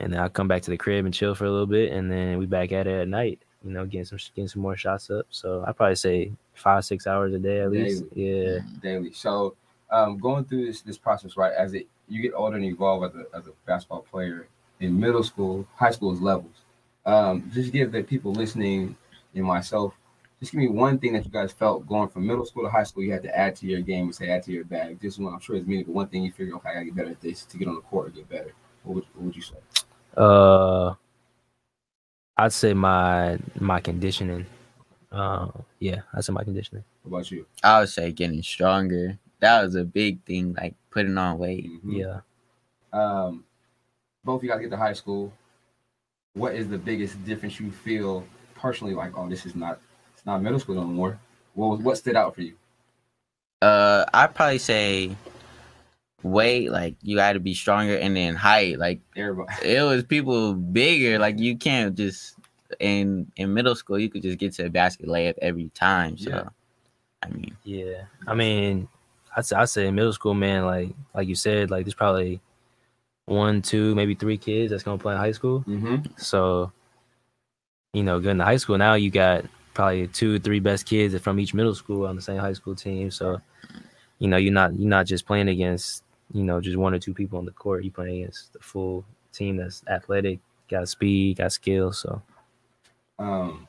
[0.00, 2.10] and then I come back to the crib and chill for a little bit, and
[2.10, 3.40] then we back at it at night.
[3.64, 5.26] You know, getting some getting some more shots up.
[5.30, 8.04] So I probably say five six hours a day at least.
[8.14, 8.58] Yeah.
[8.82, 9.12] daily.
[9.12, 9.56] So,
[9.90, 11.52] um, going through this this process, right?
[11.52, 14.48] As it you get older and evolve as a as a basketball player
[14.80, 16.62] in middle school, high school's levels.
[17.06, 18.96] Um, just give the people listening
[19.34, 19.94] and myself,
[20.40, 22.82] just give me one thing that you guys felt going from middle school to high
[22.82, 23.02] school.
[23.02, 25.00] You had to add to your game and say add to your bag.
[25.00, 26.96] This one, I'm sure it's meaning, but one thing you figure, okay, I gotta get
[26.96, 28.52] better at this to get on the court and get better.
[28.84, 29.54] What would, what would you say?
[30.16, 30.94] Uh,
[32.36, 34.46] I'd say my my conditioning.
[35.10, 36.84] Uh, yeah, I'd say my conditioning.
[37.02, 37.46] What about you?
[37.62, 39.18] I would say getting stronger.
[39.40, 41.68] That was a big thing, like putting on weight.
[41.84, 41.98] Mhm.
[41.98, 42.20] Yeah.
[42.92, 43.44] um,
[44.24, 45.32] both of you guys get to high school.
[46.34, 48.94] What is the biggest difference you feel personally?
[48.94, 49.80] Like, oh, this is not
[50.14, 51.18] it's not middle school no more.
[51.54, 52.54] What was what stood out for you?
[53.60, 55.16] Uh, I'd probably say
[56.22, 60.54] weight, like you got to be stronger, and then height, like Everybody, it was people
[60.54, 61.18] bigger.
[61.18, 62.36] Like you can't just
[62.80, 66.16] in in middle school, you could just get to a basket layup every time.
[66.16, 66.48] So, Yeah.
[67.22, 68.88] I mean, Yeah, I mean,
[69.36, 72.40] I'd say, I'd say in middle school, man, like like you said, like there's probably
[73.26, 75.64] one, two, maybe three kids that's gonna play in high school.
[75.66, 75.96] mm-hmm.
[76.16, 76.72] So,
[77.92, 81.40] you know, going to high school now, you got probably two, three best kids from
[81.40, 83.10] each middle school on the same high school team.
[83.10, 83.40] So,
[84.18, 87.14] you know, you're not you're not just playing against you know just one or two
[87.14, 87.84] people on the court.
[87.84, 91.92] You're playing against the full team that's athletic, got speed, got skill.
[91.92, 92.22] So,
[93.18, 93.66] um,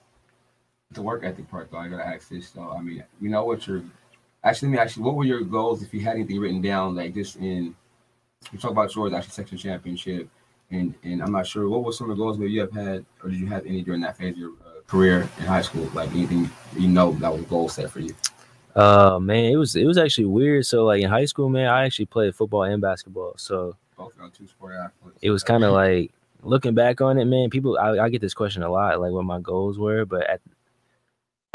[0.92, 1.78] the work ethic part though.
[1.78, 2.72] I gotta ask this though.
[2.72, 3.84] I mean, you know what your
[4.46, 7.14] actually, let me actually, what were your goals if you had anything written down like
[7.14, 7.76] this in?
[8.54, 10.30] We talk about yours actually section championship,
[10.72, 13.06] and and I'm not sure what were some of the goals that you have had,
[13.24, 15.90] or did you have any during that phase of your uh, career in high school?
[15.94, 18.16] Like anything you know that was a goal set for you?
[18.76, 20.66] uh, man, it was it was actually weird.
[20.66, 23.34] So, like in high school, man, I actually played football and basketball.
[23.38, 25.20] So Both are two sport athletes.
[25.22, 26.12] it was kind of like
[26.44, 29.26] looking back on it, man, people I, I get this question a lot, like what
[29.26, 30.42] my goals were, but at,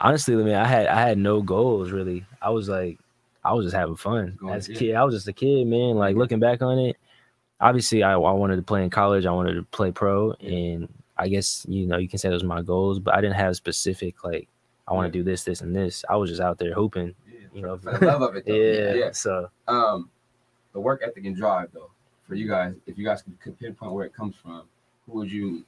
[0.01, 2.25] honestly, man, I had I had no goals really.
[2.43, 2.99] I was like,
[3.45, 4.95] I was just having fun Going- as a kid.
[4.95, 5.97] I was just a kid, man.
[5.97, 6.97] Like looking back on it,
[7.61, 9.27] obviously, I, I wanted to play in college.
[9.27, 10.51] I wanted to play pro, Yeah.
[10.51, 13.55] and I guess you know you can say those my goals, but I didn't have
[13.57, 14.49] specific like
[14.89, 15.23] I want to Yeah.
[15.25, 16.05] do this, this, and this.
[16.09, 17.77] I was just out there hooping, Yeah, you know.
[17.79, 18.45] for the love of it.
[18.47, 18.55] Though.
[18.55, 19.11] yeah, yeah.
[19.13, 20.11] So Um,
[20.73, 21.91] the work ethic and drive, though,
[22.27, 24.63] for you guys, if you guys could pinpoint where it comes from,
[25.07, 25.65] who would you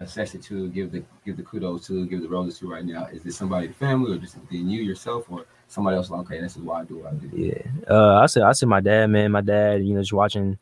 [0.00, 3.06] assess it to, give the give the kudos to, give the roses to right now?
[3.06, 6.10] Is it somebody in the family, or just within you yourself, or somebody else?
[6.10, 7.30] Like, okay, this is why I do what I do.
[7.34, 7.62] Yeah.
[7.88, 9.32] Uh I said I said my dad, man.
[9.32, 10.58] My dad, you know, just watching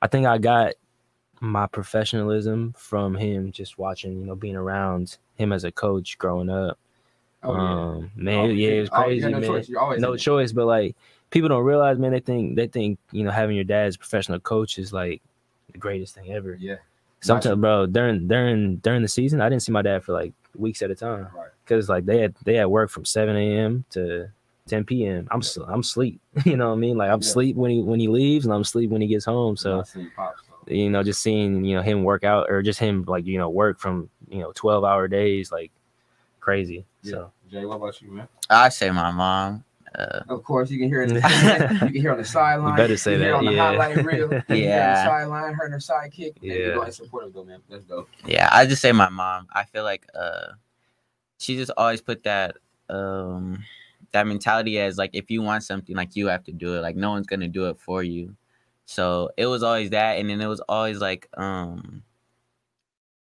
[0.00, 0.74] I think I got
[1.40, 6.48] my professionalism from him just watching, you know, being around him as a coach growing
[6.48, 6.78] up.
[7.42, 7.60] Oh, yeah.
[7.60, 9.48] um man, Oh, yeah, it was Oh, crazy, no man.
[9.48, 9.68] choice.
[9.98, 10.96] No choice, but like
[11.30, 14.40] people don't realize, man, they think they think, you know, having your dad as professional
[14.40, 15.20] coach is like
[15.72, 16.56] the greatest thing ever.
[16.58, 16.76] Yeah.
[17.22, 20.82] Sometimes, bro, during during during the season, I didn't see my dad for like weeks
[20.82, 21.48] at a time Right.
[21.64, 23.84] because like they had they had work from 7 a.m.
[23.90, 24.28] to
[24.68, 25.26] 10 p.m.
[25.30, 26.20] I'm s- I'm sleep.
[26.44, 26.96] You know what I mean?
[26.96, 27.28] Like I'm Yeah.
[27.28, 29.56] sleep when he when he leaves and I'm sleep when he gets home.
[29.56, 29.78] So
[30.16, 30.72] pops, so.
[30.72, 33.48] you know, just seeing you know him work out or just him like you know
[33.50, 35.70] work from you know 12 hour days like
[36.40, 36.84] crazy.
[37.02, 37.10] Yeah.
[37.10, 38.28] So Jay, what about you, man?
[38.50, 39.64] I say my mom.
[39.94, 41.10] Uh, Of course, you can hear it.
[41.12, 42.76] you can hear on the sideline.
[42.76, 43.58] better say you that, on the yeah.
[43.72, 44.32] highlight reel.
[44.32, 45.04] You the Yeah.
[45.04, 46.36] sideline, her and her sidekick.
[46.40, 46.54] Yeah.
[46.54, 46.74] Yeah.
[46.74, 47.60] going supportive though, man.
[47.68, 48.06] Let's go.
[48.24, 49.48] yeah, I just say my mom.
[49.52, 50.52] I feel like uh,
[51.38, 52.56] she just always put that
[52.88, 53.62] um
[54.12, 56.80] that mentality as like if you want something, like you have to do it.
[56.80, 58.34] Like no one's gonna do it for you.
[58.86, 62.02] So it was always that, and then it was always like um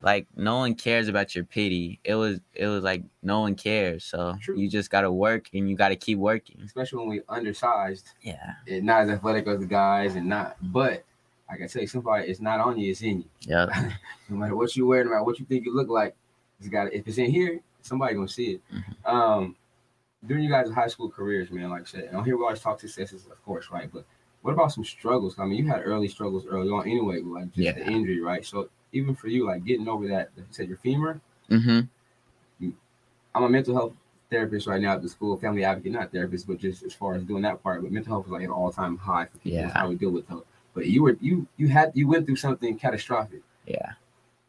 [0.06, 2.00] like no one cares about your pity.
[2.04, 4.06] It was it was like no one cares.
[4.06, 4.56] So True.
[4.58, 6.62] you just gotta work and you gotta keep working.
[6.64, 8.54] Especially when we undersized Yeah.
[8.68, 11.04] and not as athletic as the guys and not but
[11.50, 13.30] like I say, somebody it's not on you, it's in you.
[13.42, 13.66] Yeah.
[14.30, 16.16] no matter what you wear, no matter what you think you look like,
[16.60, 18.62] it's got if it's in here, somebody gonna see it.
[18.72, 19.12] Mhm.
[19.12, 19.56] Um
[20.26, 22.80] during you guys' high school careers, man, like I said, and here we always talk
[22.80, 23.90] successes, of course, right?
[23.92, 24.06] But
[24.44, 25.38] what about some struggles?
[25.40, 27.72] I mean, you had early struggles early on anyway, like just Yeah.
[27.74, 28.46] the injury, right?
[28.46, 31.20] So even for you, like getting over that, you said your femur.
[31.52, 32.70] Mm-hmm.
[33.36, 33.94] I'm a mental health
[34.30, 37.24] therapist right now at the school, family advocate, not therapist, but just as far as
[37.24, 37.84] doing that part.
[37.84, 39.60] But mental health is like an all time high for people.
[39.62, 39.80] That's Yeah.
[39.80, 40.38] how we deal with it.
[40.74, 43.42] But you were you you had you went through something catastrophic.
[43.68, 43.94] Yeah.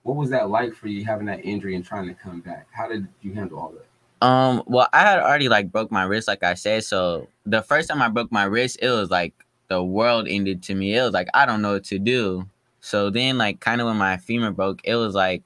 [0.05, 2.69] What was that like for you having that injury and trying to come back?
[2.71, 4.27] How did you handle all that?
[4.27, 6.85] Um, well, I had already like broke my wrist, like I said.
[6.85, 9.35] So the first time I broke my wrist, it was like
[9.69, 10.97] the world ended to me.
[10.97, 12.47] It was like I don't know what to do.
[12.87, 15.43] So then, like, kind of when my femur broke, it was like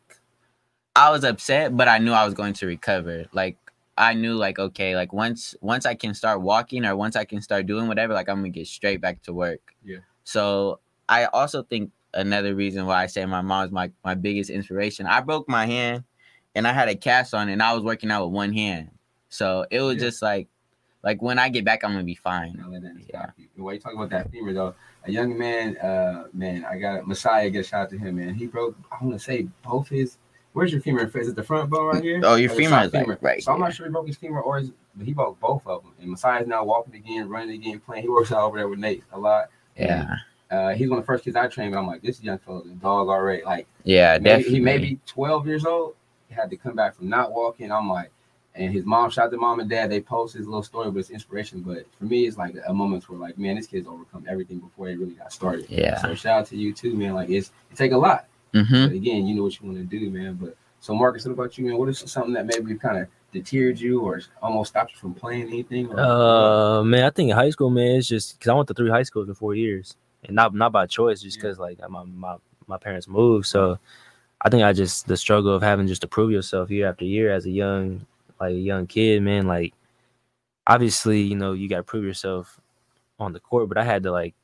[0.94, 3.24] I was upset, but I knew I was going to recover.
[3.33, 3.57] Like
[3.96, 7.40] I knew, like, okay, like once once I can start walking or once I can
[7.40, 9.61] start doing whatever, like I'm gonna get straight back to work.
[9.83, 10.00] Yeah.
[10.24, 15.07] So I also think another reason why I say my mom's my my biggest inspiration.
[15.07, 16.05] I broke my hand
[16.55, 18.90] and I had a cast on and I was working out with one hand.
[19.31, 20.00] So it was Yeah.
[20.03, 20.48] just like
[21.02, 22.62] like when I get back I'm gonna be fine.
[22.70, 23.22] Let that Yeah.
[23.26, 23.64] stop you.
[23.64, 27.48] Way you talk about that femur though, a young man, uh, man, I got Messiah.
[27.50, 28.34] Get a shout out to him, man.
[28.34, 28.76] He broke.
[28.90, 30.18] I want to say both his.
[30.52, 31.08] Where's your femur?
[31.16, 32.20] Is it the front bone right here?
[32.24, 34.40] Oh, your Or the femur like right So I'm not sure he broke his femur
[34.40, 35.92] or his, but he broke both of them.
[36.00, 38.02] And Messiah's now walking again, running again, playing.
[38.02, 39.48] He works out over there with Nate a lot.
[39.76, 40.16] Yeah.
[40.50, 42.66] Uh, he's one of the first kids I trained, but I'm like, this young fella's
[42.66, 43.44] a dog already.
[43.44, 44.52] Like, Yeah, maybe, definitely.
[44.54, 45.94] he may be 12 years old.
[46.28, 47.70] He had to come back from not walking.
[47.70, 48.10] I'm like,
[48.54, 49.90] and his mom, shout out to mom and dad.
[49.90, 51.60] They post his little story, but it's inspiration.
[51.60, 54.88] But for me, it's like a moment where, like, man, this kid's overcome everything before
[54.88, 55.66] he really got started.
[55.68, 56.00] Yeah.
[56.02, 57.14] So shout out to you too, man.
[57.14, 58.26] Like, it's it take a lot.
[58.52, 60.34] hmm But again, you know what you want to do, man.
[60.34, 61.76] But so, Marcus, what about you, man?
[61.78, 65.46] What is something that maybe kind of deterred you or almost stopped you from playing
[65.48, 65.88] anything?
[65.92, 68.74] Or, Uh, man, I think in high school, man, it's just because I went to
[68.74, 71.42] three high schools in four years, and not not by choice, just Yeah.
[71.42, 72.36] because like my, my
[72.66, 73.46] my parents moved.
[73.46, 73.78] So
[74.42, 77.32] I think I just the struggle of having just to prove yourself year after year
[77.32, 78.06] as a young
[78.40, 79.46] like a young kid, man.
[79.46, 79.74] Like
[80.66, 82.61] obviously, you know, you got to prove yourself
[83.18, 84.35] on the court, but I had to like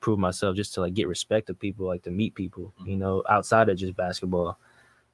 [0.00, 3.22] prove myself just to like get respect of people, like to meet people, you know,
[3.28, 4.58] outside of just basketball.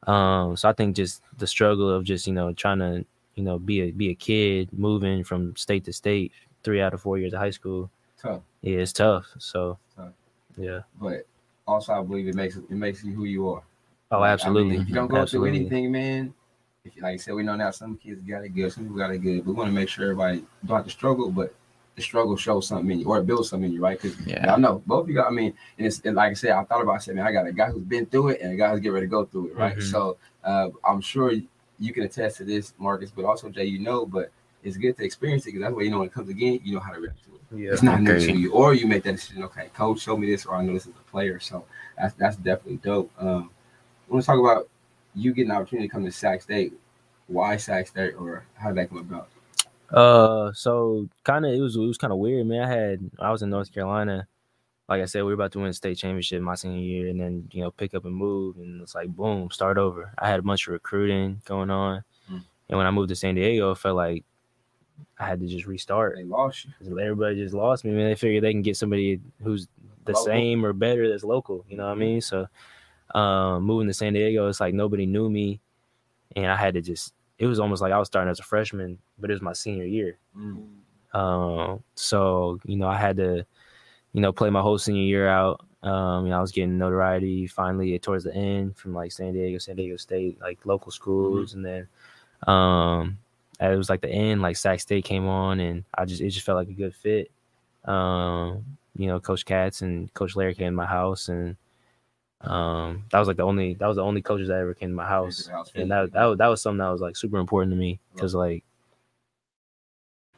[0.07, 3.59] Um, so I think just the struggle of just you know trying to you know
[3.59, 7.35] be a be a kid moving from state to state three out of four years
[7.35, 8.41] of high school tough.
[8.63, 10.13] yeah it's tough so Tough.
[10.57, 11.27] yeah But
[11.67, 13.63] also, I believe it makes it makes you who you are.
[14.11, 15.51] oh Like, I mean, absolutely if you don't go absolutely.
[15.51, 16.35] through anything, man.
[16.97, 19.11] If like I said, we know now some kids got it good, some people got
[19.11, 19.47] it good.
[19.47, 21.55] We want to make sure everybody don't have to struggle, but
[21.97, 24.01] the struggle shows something in you or it builds something in you, right?
[24.01, 24.55] Because Yeah.
[24.55, 25.27] I know both of you got.
[25.27, 26.93] I mean, and it's and like I said, I thought about.
[26.93, 28.71] it, I said, man, I got a guy who's been through it and a guy
[28.71, 29.77] who's getting ready to go through it, right?
[29.77, 29.83] Mhm.
[29.83, 31.33] So uh, I'm sure
[31.79, 34.31] you can attest to this, Marcus, but also Jay, you know, but
[34.63, 36.75] it's good to experience it because that way you know when it comes again, you
[36.75, 37.63] know how to react to it.
[37.63, 39.43] yeah It's not new to you, or you make that decision.
[39.45, 41.41] Okay, coach, show me this, or I know this is a player.
[41.41, 41.65] So
[41.99, 43.11] that's that's definitely dope.
[43.19, 43.51] Um,
[44.09, 44.69] want to talk about
[45.15, 46.73] you get an opportunity to come to Sac State.
[47.27, 49.29] Why Sac State, or how did that come about?
[49.91, 52.63] Uh, so kind of it was it was kind of weird, man.
[52.63, 54.27] I had I was in North Carolina,
[54.89, 57.49] like I said, we were about to win state championship my senior year, and then
[57.53, 60.13] you know pick up and move, and it's like boom, start over.
[60.19, 62.43] I had a bunch of recruiting going on, Mm.
[62.69, 64.25] and when I moved to San Diego, it felt like
[65.19, 66.17] I had to just restart.
[66.17, 66.99] They lost you.
[67.01, 68.09] Everybody just lost me, man.
[68.11, 69.67] They figured they can get somebody who's
[70.05, 70.25] the Local.
[70.25, 71.65] same or better that's local.
[71.69, 72.21] You know what I mean?
[72.21, 72.47] So,
[73.15, 75.61] um, moving to San Diego, it's like nobody knew me,
[76.37, 77.15] and I had to just.
[77.39, 79.87] It was almost like I was starting as a freshman, but it was my senior
[79.87, 80.19] year.
[80.37, 80.67] Mm.
[81.15, 83.47] Um, so you know, I had to,
[84.13, 85.65] you know, play my whole senior year out.
[85.83, 89.59] Um, you know, I was getting notoriety finally towards the end from like San Diego,
[89.59, 91.89] San Diego State, like local schools, and then
[92.47, 93.19] um,
[93.61, 96.45] it was like the end, like Sac State came on, and I just it just
[96.45, 97.31] felt like a good fit.
[97.85, 98.65] Um,
[98.97, 101.57] you know, Coach Katz and Coach Larry came to my house, and
[102.43, 104.95] um, that was like the only that was the only coaches that ever came to
[104.95, 107.77] my house, and that that was, that was something that was like super important to
[107.77, 108.65] me because like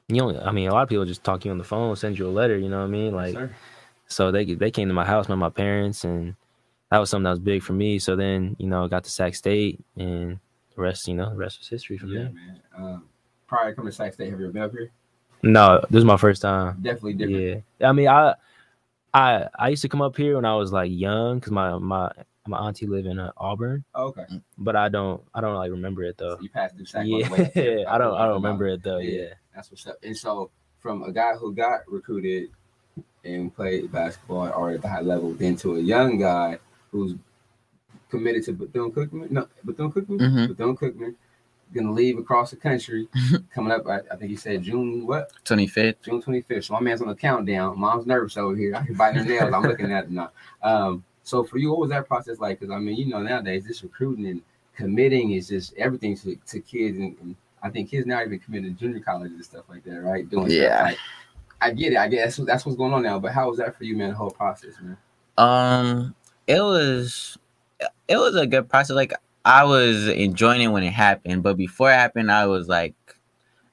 [0.08, 1.94] you know, I mean, a lot of people just talk to you on the phone,
[1.96, 3.14] send you a letter, you know what I mean?
[3.14, 3.50] Like, Yes,
[4.08, 6.34] so they they came to my house, met my parents, and
[6.90, 7.98] that was something that was big for me.
[7.98, 10.38] So then, you know, I got to Sac State, and
[10.74, 12.32] the rest, you know, the rest was history from yeah, there.
[12.32, 12.60] man.
[12.76, 13.04] Um,
[13.46, 14.90] prior to coming to Sac State, have you ever been up here?
[15.42, 16.76] No, this is my first time.
[16.82, 17.64] Definitely different.
[17.80, 18.34] Yeah, I mean, I,
[19.14, 22.10] I, I used to come up here when I was like young, cause my my
[22.46, 24.24] my auntie live in uh, Auburn, Oh, okay.
[24.58, 26.36] but I don't I don't like remember it though.
[26.36, 27.02] So you passed through Sac.
[27.02, 27.84] on Yeah, the way here.
[27.88, 28.98] I don't I don't remember it though.
[28.98, 29.20] Yeah.
[29.22, 29.28] Yeah.
[29.54, 29.96] That's what's up.
[30.02, 32.48] And so, from a guy who got recruited
[33.24, 36.58] and played basketball or at the high level, then to a young guy
[36.90, 37.14] who's
[38.10, 40.48] committed to Bethune Cookman, no Bethune Cookman, Mhm.
[40.48, 41.14] Bethune Cookman,
[41.74, 43.08] gonna leave across the country,
[43.54, 43.86] coming up.
[43.86, 45.32] I, I think he said June what?
[45.44, 46.02] 25th.
[46.04, 46.64] June 25th.
[46.64, 47.78] So my man's on the countdown.
[47.78, 48.74] Mom's nervous over here.
[48.76, 49.52] I can bite her nails.
[49.52, 50.30] I'm looking at it now.
[50.62, 52.60] Um, so for you, what was that process like?
[52.60, 54.42] Because I mean, you know, nowadays this recruiting and
[54.76, 58.74] committing is just everything to, to kids, and, and I think kids now even committing
[58.74, 60.28] to junior colleges and stuff like that, right?
[60.28, 60.82] Doing Yeah.
[60.84, 60.98] like-
[61.60, 61.96] I get it.
[61.98, 63.20] I guess that's, that's what's going on now.
[63.20, 64.08] But how was that for you, man?
[64.10, 64.96] The whole process, man.
[65.38, 66.12] Um,
[66.48, 67.38] it was
[68.08, 68.96] it was a good process.
[68.96, 69.12] Like
[69.44, 72.94] I was enjoying it when it happened, but before it happened, I was like,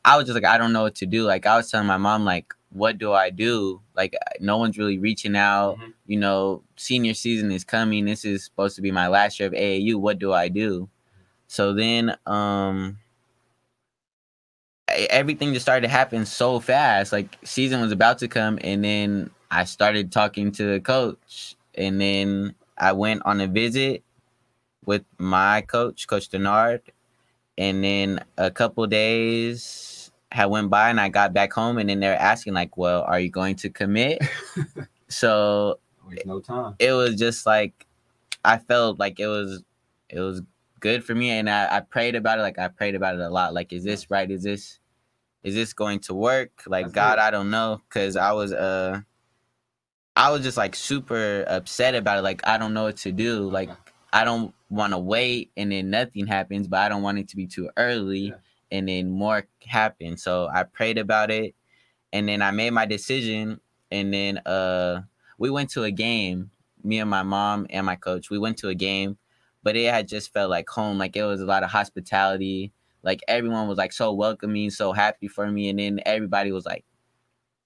[0.05, 1.23] I was just like, I don't know what to do.
[1.25, 3.81] Like I was telling my mom, like, what do I do?
[3.95, 5.77] Like no one's really reaching out.
[5.77, 5.93] Mhm.
[6.07, 8.05] You know, senior season is coming.
[8.05, 9.97] This is supposed to be my last year of AAU.
[9.99, 10.89] What do I do?
[11.47, 12.97] So then, um.
[15.11, 17.11] Everything just started to happen so fast.
[17.11, 22.01] Like season was about to come, and then I started talking to the coach, and
[22.01, 24.03] then I went on a visit
[24.85, 26.81] with my coach, Coach Denard,
[27.57, 31.99] and then a couple days had went by, and I got back home, and then
[31.99, 34.21] they're asking like, "Well, are you going to commit?"
[35.09, 35.79] so
[36.25, 36.75] no time.
[36.79, 37.85] it was just like
[38.43, 39.63] I felt like it was
[40.09, 40.41] it was
[40.79, 42.43] good for me, and I, I prayed about it.
[42.43, 43.53] Like I prayed about it a lot.
[43.53, 44.29] Like, is this right?
[44.29, 44.79] Is this
[45.43, 46.63] is this going to work?
[46.67, 47.21] Like That's God, good.
[47.21, 49.01] I don't know, because I was uh
[50.15, 52.21] I was just like super upset about it.
[52.21, 53.49] Like I don't know what to do.
[53.49, 53.69] Like
[54.11, 57.35] I don't want to wait and then nothing happens, but I don't want it to
[57.35, 58.35] be too early Yeah.
[58.71, 60.17] and then more happen.
[60.17, 61.55] So I prayed about it
[62.13, 63.59] and then I made my decision
[63.91, 65.01] and then uh
[65.37, 66.51] we went to a game,
[66.83, 68.29] me and my mom and my coach.
[68.29, 69.17] We went to a game,
[69.63, 70.97] but it had just felt like home.
[70.97, 72.73] Like it was a lot of hospitality.
[73.03, 76.85] Like everyone was like so welcoming, so happy for me and then everybody was like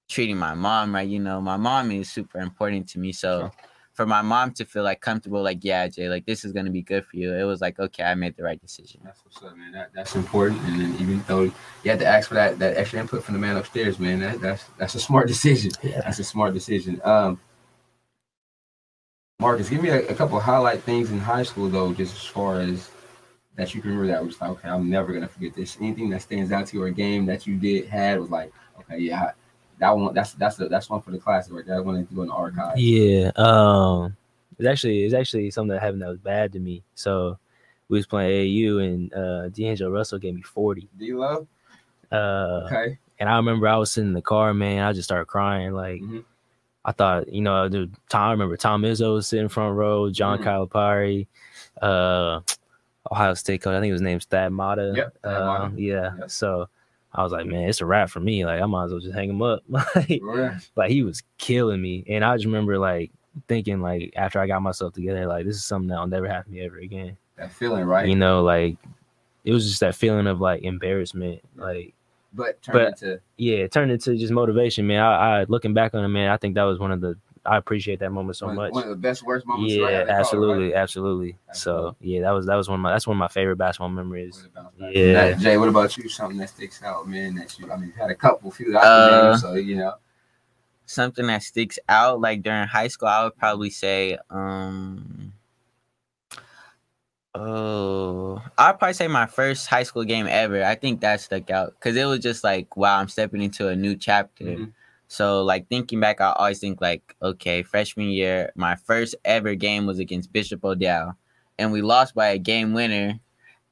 [0.08, 1.08] treating my mom right.
[1.08, 3.12] You know, my mom is super important to me.
[3.12, 3.52] So Sure.
[3.94, 6.82] For my mom to feel like comfortable, like, yeah, Jay, like this is gonna be
[6.82, 7.34] good for you.
[7.34, 9.02] It was like, okay, I made the right decision.
[9.04, 9.72] That's what's up, man.
[9.72, 10.62] That, that's important.
[10.64, 11.54] And then even though you
[11.86, 14.66] had to ask for that that extra input from the man upstairs, man, that, that's
[14.78, 15.72] that's a smart decision.
[15.84, 16.02] Yeah.
[16.02, 17.00] That's a smart decision.
[17.04, 17.40] Um,
[19.40, 22.24] Marcus, give me a, a couple of highlight things in high school though, just as
[22.24, 22.90] far as
[23.56, 25.78] that you can remember that was like, okay, I'm never gonna forget this.
[25.80, 28.52] Anything that stands out to you or a game that you did had was like,
[28.80, 29.34] okay, yeah, I-
[29.80, 31.78] that one that's that's the, that's one for the classic right there.
[31.78, 32.78] That one to go in the archive.
[32.78, 33.32] Yeah.
[33.36, 34.16] Um
[34.60, 36.84] it's actually it's actually something that happened that was bad to me.
[36.96, 37.38] So
[37.90, 40.88] we was playing AU and uh D'Angelo Russell gave me 40.
[40.98, 41.48] D Love,
[42.12, 45.26] Uh okay, and I remember I was sitting in the car, man, I just started
[45.26, 45.74] crying.
[45.74, 46.24] Like Mhm.
[46.86, 50.40] I thought, you know, the Tom I remember Tom Izzo was sitting front row, John
[50.40, 50.44] Mhm.
[50.70, 51.28] Calipari,
[51.82, 52.42] uh
[53.12, 54.94] Ohio State coach, I think his name's Thad Matta.
[54.96, 56.12] Yep, Thad Uh, yeah.
[56.20, 56.32] Yep.
[56.32, 56.70] So
[57.16, 58.46] I was like, man, it's a wrap for me.
[58.46, 59.62] Like I might as well just hang him up.
[59.70, 60.60] like Yeah.
[60.76, 62.04] like he was killing me.
[62.10, 63.12] And I just remember like
[63.48, 66.58] thinking like after I got myself together, like this is something that'll never happen to
[66.60, 67.18] me ever again.
[67.38, 68.08] that feeling right.
[68.08, 68.78] You know, like
[69.46, 71.42] it was just that feeling of like embarrassment.
[71.56, 71.94] Like
[72.34, 75.02] but but- into yeah, it turned into just motivation, man.
[75.02, 77.58] I, I looking back on it, man, I think that was one of the I
[77.58, 78.72] appreciate that moment so one, much.
[78.72, 79.74] One of the best worst moments.
[79.76, 81.32] Yeah, right at the absolutely, Colorado, absolutely.
[81.32, 81.96] So Absolutely.
[82.16, 84.48] yeah, that was that was one of my that's one of my favorite basketball memories.
[84.56, 84.64] right?
[84.64, 84.96] What about that?
[84.96, 85.14] Yeah.
[85.14, 86.08] That- Jay, what about you?
[86.08, 87.36] Something that sticks out, man.
[87.36, 89.96] That you, I mean, you had a couple, few that Uh, names, so you know.
[90.86, 95.32] something that sticks out like during high school i would probably say um
[97.36, 101.74] oh i'd probably say my first high school game ever i think that stuck out
[101.74, 104.74] because it was just like wow i'm stepping into a new chapter Mhm.
[105.14, 109.86] So like thinking back i always think like okay freshman year my first ever game
[109.86, 111.14] was against Bishop O'Dowd
[111.60, 113.20] and we lost by a game winner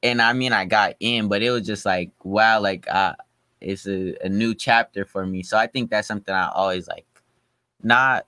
[0.04, 3.14] and i mean i got in but it was just like wow like i
[3.60, 5.42] it's a, a new chapter for me.
[5.42, 7.06] So I think that's something I always like
[7.82, 8.26] not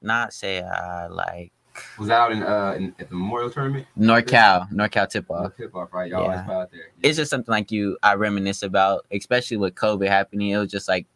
[0.00, 1.52] not say I like
[1.98, 3.86] Was that out in uh in, at the Memorial Tournament?
[3.98, 5.56] NorCal, NorCal tip Uh, off.
[5.56, 6.10] tip off, right?
[6.10, 6.50] Y'all Yeah.
[6.50, 6.90] out there.
[7.02, 10.50] It's just something like you I reminisce about, especially with COVID happening.
[10.50, 11.06] It was just like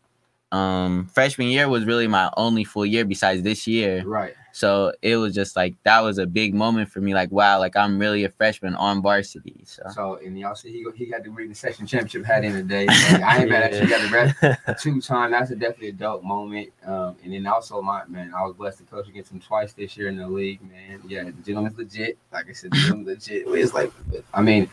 [0.57, 4.03] um freshman year was really my only full year besides this year.
[4.05, 4.35] right.
[4.53, 7.13] So it was just like that was a big moment for me.
[7.13, 9.61] Like wow, like I'm really a freshman on varsity.
[9.65, 12.43] So So and y'all see he go, he got to bring the section championship hat
[12.43, 12.87] in today.
[12.87, 13.81] Like, I ain't mad at you.
[13.81, 15.33] You got the rest two time.
[15.33, 16.71] That's a definitely a dope moment.
[16.87, 19.95] Um, and then also my man, I was blessed to coach against him twice this
[19.95, 20.63] year in the league.
[20.63, 22.17] Man, yeah, the gentleman's legit.
[22.33, 23.45] Like I said, the gentleman's legit.
[23.49, 23.93] It's like,
[24.33, 24.71] I mean,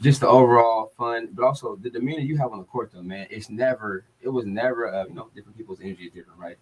[0.00, 3.26] just the overall fun, but also the demeanor you have on the court, though, man.
[3.30, 6.56] It's never, it was never, uh, you know, different people's energy is different, right?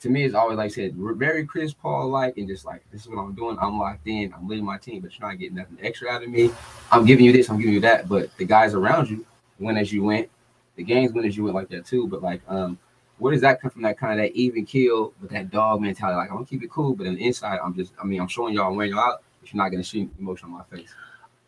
[0.00, 3.02] To me, it's always like I said, very Chris Paul like, and just like this
[3.02, 3.56] is what I'm doing.
[3.60, 4.34] I'm locked in.
[4.34, 6.50] I'm leading my team, but you're not getting nothing extra out of me.
[6.90, 7.48] I'm giving you this.
[7.48, 8.08] I'm giving you that.
[8.08, 9.24] But the guys around you
[9.58, 10.28] win as you went.
[10.76, 12.06] The games win as you went like that too.
[12.06, 12.78] But like, um,
[13.18, 13.82] where does that come from?
[13.82, 16.16] That kind of that even kill, but that dog mentality.
[16.16, 17.92] Like I'm gonna keep it cool, but on the inside, I'm just.
[17.98, 19.22] I mean, I'm showing y'all, I'm wearing y'all out.
[19.40, 20.92] But you're not gonna see emotion on my face.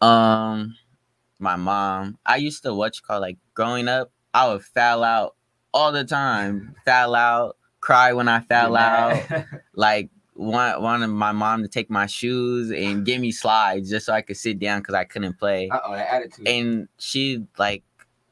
[0.00, 0.76] Um,
[1.38, 2.18] my mom.
[2.24, 4.10] I used to watch call like growing up.
[4.34, 5.34] I would foul out
[5.72, 6.74] all the time.
[6.84, 9.22] Foul out, cry when I foul out.
[9.74, 14.12] Like want wanted my mom to take my shoes and give me slides just so
[14.12, 15.68] I could sit down because I couldn't play.
[15.70, 16.48] uh oh, that attitude.
[16.48, 17.82] And she like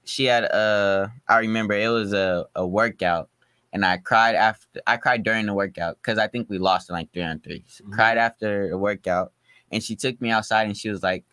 [0.05, 1.13] she had a.
[1.29, 3.29] I remember it was a a workout.
[3.75, 6.95] And I cried after I cried during the workout because I think we lost in
[6.95, 7.93] like three on 3 Mhm.
[7.93, 9.33] Cried after a workout,
[9.73, 11.25] and she took me outside and she was like,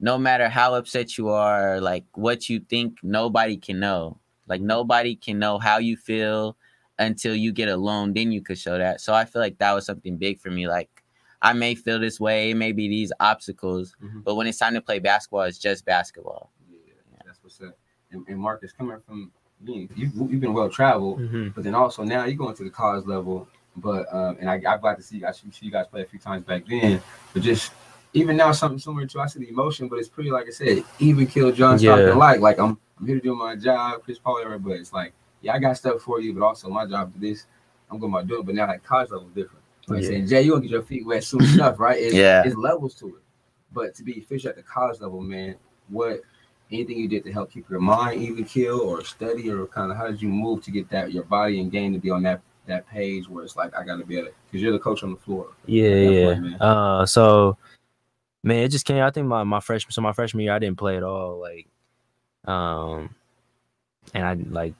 [0.00, 4.18] no matter how upset you are, like what you think, nobody can know.
[4.46, 6.56] Like nobody can know how you feel
[6.98, 8.12] until you get alone.
[8.14, 9.00] Then you could show that.
[9.00, 10.68] So I feel like that was something big for me.
[10.68, 11.02] Like
[11.42, 14.24] I may feel this way, maybe these obstacles, Mhm.
[14.24, 16.50] but when it's time to play basketball, it's just basketball.
[16.70, 17.76] Yeah, that's what's up.
[18.10, 19.30] And, and Marcus, coming from
[19.64, 21.54] you, you've, you've been well traveled, Mhm.
[21.54, 23.48] but then also now you're going to the college level.
[23.76, 25.36] But um, and I, I'm glad to see you guys.
[25.38, 27.02] See you guys play a few times back then.
[27.34, 27.72] But just
[28.16, 30.82] even now, something similar to I see the emotion, but it's pretty like I said,
[30.98, 31.96] even kill John Yeah.
[31.96, 32.40] Stockton like.
[32.40, 34.42] Like I'm I'm here to do my job, Chris Paul.
[34.58, 37.46] But it's like yeah, I got stuff for you, but also my job is this.
[37.90, 38.46] I'm going to do it.
[38.46, 39.62] But now like college level different.
[39.86, 40.08] Like I Yeah.
[40.08, 41.98] said, Jay, you gonna get your feet wet soon enough, right?
[42.02, 42.42] It's, Yeah.
[42.44, 43.22] it's levels to it.
[43.72, 45.56] But to be official at the college level, man,
[45.88, 46.22] what
[46.72, 49.96] anything you did to help keep your mind even kill or study or kind of
[49.96, 52.40] how did you move to get that your body and game to be on that
[52.66, 55.12] that page where it's like I gotta be at it because you're the coach on
[55.12, 55.48] the floor.
[55.66, 56.24] Yeah, yeah.
[56.24, 56.56] point, man.
[56.60, 57.56] Uh, so
[58.46, 59.02] man, it just came.
[59.02, 61.38] I think my my freshman, so my freshman year, I didn't play at all.
[61.40, 61.66] Like,
[62.46, 63.14] um,
[64.14, 64.74] and I like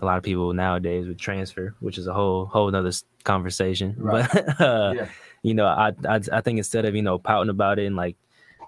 [0.00, 3.94] a lot of people nowadays would transfer, which is a whole whole nother s- conversation.
[3.98, 4.28] Right.
[4.32, 5.08] But uh, yeah,
[5.42, 8.16] you know, I, I I think instead of you know pouting about it and like,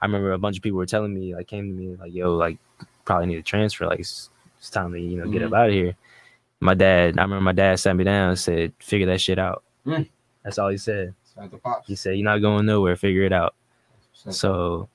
[0.03, 2.35] I remember a bunch of people were telling me like came to me like, yo,
[2.35, 2.59] like
[3.05, 3.87] probably need to transfer.
[3.87, 5.47] Like it's, it's time to you know get Mhm.
[5.47, 5.95] up out of here.
[6.61, 9.63] My dad, I remember my dad sat me down and said, figure that shit out.
[9.87, 10.09] Mm.
[10.43, 11.15] That's all he said.
[11.33, 11.87] shout out to pops.
[11.87, 12.97] He said, you're not going nowhere.
[12.97, 13.55] Figure it out.
[14.31, 14.89] So,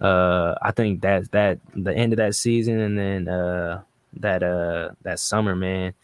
[0.00, 3.82] uh I think that's that the end of that season and then uh
[4.14, 5.94] that uh that summer, man,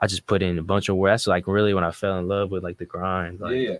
[0.00, 1.12] I just put in a bunch of work.
[1.12, 3.40] That's like really when I fell in love with like the grind.
[3.40, 3.76] Like yeah,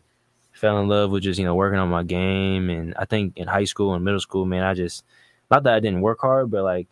[0.53, 2.71] fell in love with just, you know, working on my game.
[2.71, 5.05] And I think in high school and middle school, man, I just
[5.51, 6.87] not that I didn't work hard, but like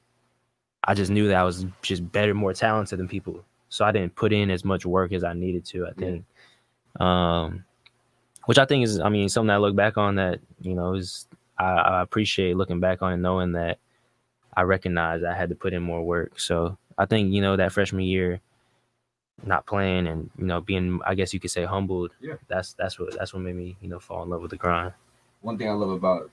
[0.85, 3.45] I just knew that I was just better, more talented than people.
[3.69, 5.95] So I didn't put in as much work as I needed to, I Yeah.
[5.95, 6.25] think.
[7.01, 7.65] Um
[8.49, 11.27] which I think is I mean something I look back on that, you know, is
[11.59, 13.77] I, I appreciate looking back on it knowing that
[14.57, 16.41] I recognize I had to put in more work.
[16.41, 18.41] So I think, you know, that freshman year
[19.45, 22.13] not playing and, you know, being I guess you could say humbled.
[22.23, 22.37] Yeah.
[22.49, 24.95] That's that's what that's what made me, you know, fall in love with the grind.
[25.43, 26.31] one thing I love about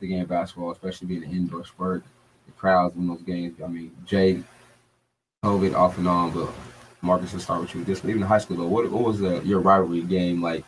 [0.00, 2.04] the game of basketball, especially being an indoor sport,
[2.44, 3.56] the crowds in those games.
[3.64, 4.42] I mean, Jay,
[5.42, 6.50] COVID off and on, but
[7.00, 8.04] Marcus, let's start with you this.
[8.04, 10.62] Even in high school, though, what, what was the, your rivalry game like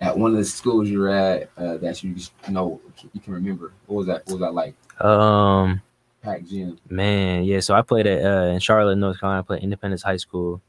[0.00, 2.80] at one of the schools you were at uh, that you just you know
[3.12, 3.72] you can remember?
[3.86, 4.26] What was that?
[4.26, 4.74] What was that like?
[5.04, 5.82] Um
[6.22, 6.78] Pack gym.
[6.88, 7.60] Man, yeah.
[7.60, 9.40] So I played at uh, in Charlotte, North Carolina.
[9.40, 10.60] I played Independence High School.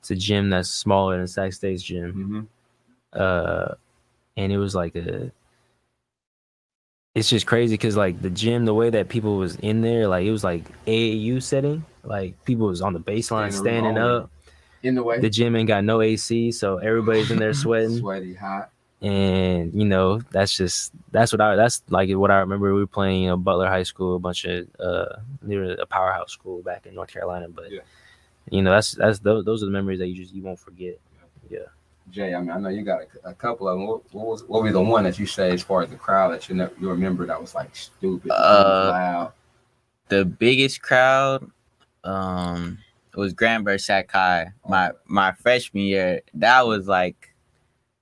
[0.00, 2.46] It's a gym that's smaller than Sac State's gym.
[3.14, 3.20] Mm-hmm.
[3.20, 3.74] uh,
[4.36, 5.30] and it was like a.
[7.14, 10.24] It's just crazy because like the gym, the way that people was in there, like
[10.24, 11.84] it was like AAU setting.
[12.02, 14.30] Like people was on the baseline Standing standing up.
[14.82, 15.20] In the way.
[15.20, 17.98] The gym ain't got no AC, so everybody's in there sweating.
[17.98, 18.70] Sweaty, hot.
[19.02, 22.72] and you know that's just that's what I that's like what I remember.
[22.72, 26.32] We were playing you know Butler High School, a bunch of uh near a powerhouse
[26.32, 27.48] school back in North Carolina.
[27.48, 27.80] But Yeah.
[28.50, 30.98] you know that's that's those, those are the memories that you just you won't forget.
[31.50, 31.58] Yeah.
[32.10, 33.86] Jay, I mean, I know you got a, a couple of them.
[33.86, 36.32] What, what was what was the one that you say as far as the crowd
[36.32, 39.32] that you never you remember that was like stupid, Uh, loud?
[40.08, 41.48] the biggest crowd
[42.02, 42.78] um
[43.14, 46.20] was Granberg Sakai my my freshman year.
[46.34, 47.32] That was like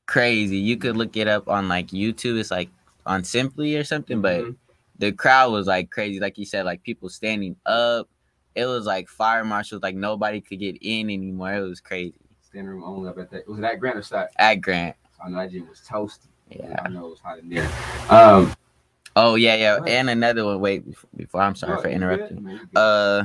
[0.07, 0.57] crazy.
[0.59, 2.39] You could look it up on like YouTube.
[2.39, 2.71] It's like
[3.07, 4.57] on Simply or something, but Mhm.
[4.99, 6.21] the crowd was like crazy.
[6.21, 8.09] Like you said, like people standing up.
[8.55, 9.83] It was like fire marshals.
[9.83, 11.55] Like nobody could get in anymore.
[11.55, 12.15] It was crazy.
[12.43, 13.09] standing room only.
[13.11, 14.31] I bet that was it that Grant or Sac?
[14.37, 14.97] At Grant.
[15.25, 16.29] I know that gym was toasty.
[16.51, 16.81] Yeah.
[16.85, 17.69] I know it was hot in there.
[18.09, 18.53] Um,
[19.17, 19.79] Oh yeah, yeah.
[19.87, 20.61] And another one.
[20.61, 22.45] Wait, before, before I'm sorry no, for you good, interrupting.
[22.45, 22.69] man.
[22.77, 23.25] Uh,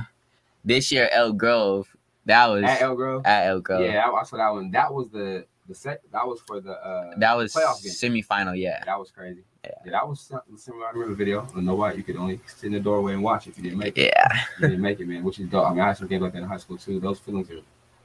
[0.63, 1.87] this year Elk Grove.
[2.25, 3.25] That was at Elk Grove.
[3.25, 3.81] at Elk Grove.
[3.85, 4.71] Yeah, I, I saw that one.
[4.71, 6.01] That was the the set.
[6.11, 7.91] That was for the uh That was playoff game.
[8.23, 8.57] semifinal.
[8.57, 8.83] Yeah.
[8.85, 9.43] That was crazy.
[9.63, 9.91] Yeah.
[9.91, 10.87] that was something similar.
[10.87, 11.47] I remember the video.
[11.55, 13.79] I know why you could only sit in the doorway and watch if you didn't
[13.79, 14.13] make it.
[14.13, 14.39] Yeah.
[14.59, 15.23] You didn't make it, man.
[15.23, 15.65] Which is dope.
[15.67, 16.99] I mean, I had some games like that in high school too.
[16.99, 17.59] Those feelings are,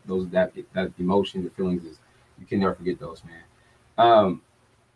[0.07, 1.99] those that that emotion, the feelings is,
[2.39, 3.43] you can never forget those, man.
[3.99, 4.43] Um,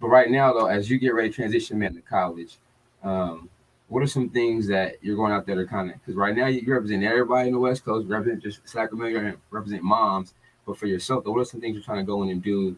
[0.00, 2.58] but right now though, as you get ready to transition, man, to college,
[3.02, 3.48] um,
[3.92, 5.96] what are some things that you're going out there to kind of?
[6.00, 9.82] Because right now you represent everybody in the West Coast, represent just Sacramento, you represent
[9.82, 10.32] moms.
[10.66, 12.74] But for yourself, what are some things you're trying to go in and do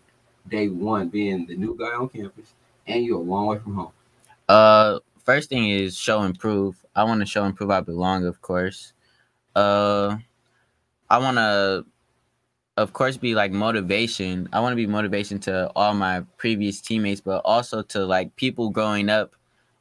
[0.48, 2.54] day one, being the new guy on campus,
[2.88, 3.92] and you're a long way from home?
[4.48, 6.84] Uh, first thing is show and prove.
[6.96, 8.92] I want to show and prove I belong, of course.
[9.54, 10.16] Uh,
[11.08, 11.86] I want to,
[12.76, 14.48] of course, be like motivation.
[14.52, 18.70] I want to be motivation to all my previous teammates, but also to like people
[18.70, 19.36] growing up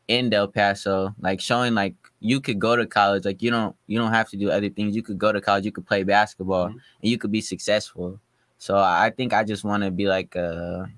[0.07, 3.25] in Del Paso, like showing like you could go to college.
[3.25, 4.95] Like you don't you don't have to do other things.
[4.95, 5.65] You could go to college.
[5.65, 6.71] You could play basketball, Mhm.
[6.73, 6.81] and
[7.11, 8.19] you could be successful.
[8.57, 10.89] So I think I just want to be like a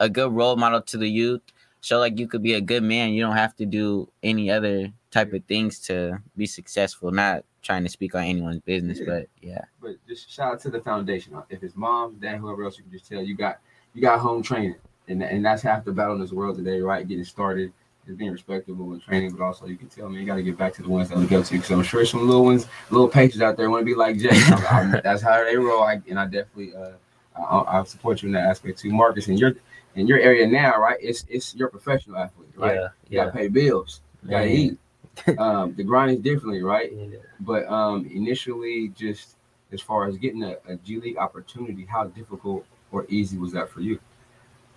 [0.00, 1.42] a good role model to the youth
[1.82, 3.10] show like you could be a good man.
[3.12, 7.10] You don't have to do any other type of things to be successful.
[7.10, 9.04] Not trying to speak on anyone's business, Yeah.
[9.06, 11.34] but yeah, but just shout out to the foundation.
[11.50, 13.58] If it's mom, dad, whoever else, you can just tell you got
[13.94, 14.76] you got home training,
[15.08, 17.06] and and that's half the battle in this world today, right?
[17.06, 17.72] Getting started
[18.16, 20.72] being respectable in training, but also you can tell me you got to get back
[20.74, 21.60] to the ones that look up to you.
[21.60, 24.28] Because I'm sure some little ones, little patriots out there want to be like Jay.
[24.32, 26.92] I'm- I'm- that's how they roll, I, and I definitely uh
[27.36, 29.28] I, I support you in that aspect too, Marcus.
[29.28, 29.54] And your
[29.94, 30.98] in your area now, right?
[31.00, 32.74] It's it's your professional athlete, right?
[32.74, 33.24] Yeah, You yeah.
[33.24, 34.54] gotta pay bills, you gotta Man.
[34.54, 34.78] eat.
[35.38, 36.92] um, the grind is differently, right?
[36.92, 37.18] Yeah.
[37.40, 39.36] But um, initially, just
[39.72, 43.68] as far as getting a, a G League opportunity, how difficult or easy was that
[43.70, 43.98] for you?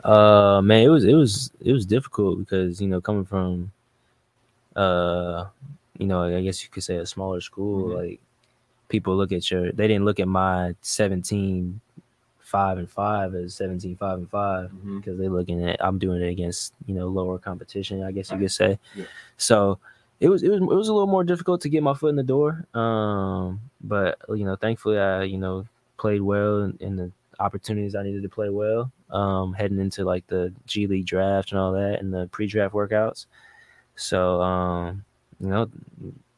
[0.03, 3.71] Uh, man, it was it was it was difficult because you know coming from,
[4.75, 5.45] uh,
[5.97, 7.95] you know, I guess you could say a smaller school, Mhm.
[7.95, 8.19] like
[8.89, 11.81] people look at your they didn't look at my 17
[12.39, 14.97] 5 and 5 as 17 5 and 5 Mhm.
[14.99, 18.37] because they're looking at I'm doing it against you know lower competition, I guess you
[18.37, 18.77] could say.
[18.95, 19.05] Yeah.
[19.37, 19.79] So
[20.19, 22.15] it was it was it was a little more difficult to get my foot in
[22.17, 22.65] the door.
[22.75, 25.65] Um, but you know, thankfully I you know
[25.97, 28.91] played well in, in the opportunities I needed to play well.
[29.13, 33.27] Um, heading into like the G League draft and all that and the pre-draft workouts.
[33.95, 35.05] So um,
[35.39, 35.69] you know,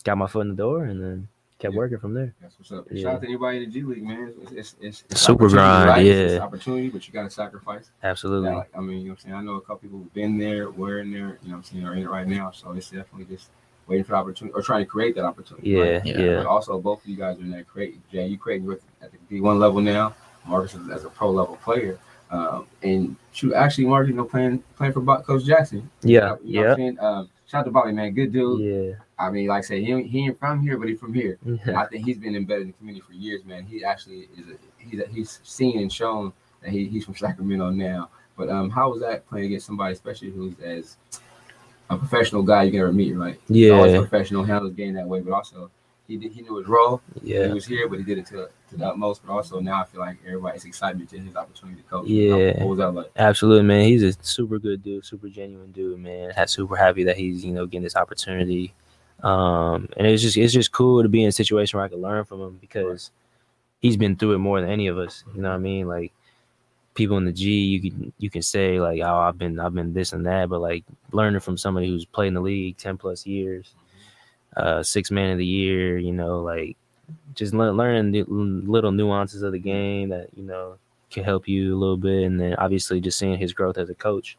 [0.04, 1.78] got my foot in the door and then kept Yeah.
[1.78, 2.34] working from there.
[2.42, 2.86] That's what's up.
[2.92, 3.04] Yeah.
[3.04, 4.34] Shout out to anybody in the G League, man.
[4.42, 6.06] It's, it's, it's, it's Super grind, right?
[6.06, 6.40] It's, it's yeah.
[6.42, 7.92] opportunity, but you got to sacrifice.
[8.04, 8.50] Absolutely.
[8.50, 9.36] Yeah, like, I mean, you know what I'm saying?
[9.36, 11.64] I know a couple people who've been there, were in there, you know what I'm
[11.64, 12.52] saying, are in it right now.
[12.52, 13.50] So it's definitely just
[13.88, 15.70] waiting for the opportunity or trying to create that opportunity.
[15.70, 16.06] Yeah, right?
[16.06, 16.20] yeah.
[16.20, 16.38] Yeah.
[16.38, 18.00] But also, both of you guys are in that create.
[18.12, 20.14] Jay, you creating with at the D1 level now.
[20.46, 21.98] Marcus is as a pro level player.
[22.36, 25.90] Um, and shoot, actually, Marcus, you know, playing playing for Coach Jackson.
[26.04, 26.92] Yeah, You know yeah.
[27.00, 28.14] Um, shout out to Bobby, man.
[28.14, 28.60] Good dude.
[28.62, 28.96] Yeah.
[29.18, 31.38] I mean, like I say, he, ain't- he ain't from here, but he's from here.
[31.46, 31.80] Yeah.
[31.80, 33.64] I think he's been embedded in the community for years, man.
[33.64, 37.70] He actually is a, he's a, he's seen and shown that he, he's from Sacramento
[37.70, 38.10] now.
[38.38, 40.98] But um, how was that playing against somebody, especially who's as
[41.90, 43.40] a professional guy you can ever meet, right?
[43.48, 44.00] He's always Yeah.
[44.00, 45.72] professional, handles game that way, but also
[46.08, 47.02] he did, he knew his role.
[47.22, 49.22] Yeah, he was here, but he did it to, to the utmost.
[49.26, 52.08] But also now I feel like everybody's excited to his opportunity to coach.
[52.08, 52.64] Yeah.
[52.64, 53.12] What was that like?
[53.16, 53.86] Absolutely, man.
[53.86, 56.32] He's a super good dude, super genuine dude, man.
[56.36, 58.74] Ha- Super happy that he's, you know, getting this opportunity.
[59.24, 62.02] Um, and it's just it's just cool to be in a situation where I can
[62.02, 63.12] learn from him because
[63.80, 65.24] he's been through it more than any of us.
[65.34, 65.88] You know what I mean?
[65.88, 66.12] Like
[66.94, 69.94] people in the G, you can you can say like, oh, I've been I've been
[69.94, 73.26] this and that, but like learning from somebody who's played in the league ten plus
[73.26, 73.74] years,
[74.58, 76.78] uh, six man of the year, you know, like
[77.34, 80.78] just le- learning the little nuances of the game that you know
[81.12, 83.96] can help you a little bit, and then obviously just seeing his growth as a
[83.96, 84.38] coach.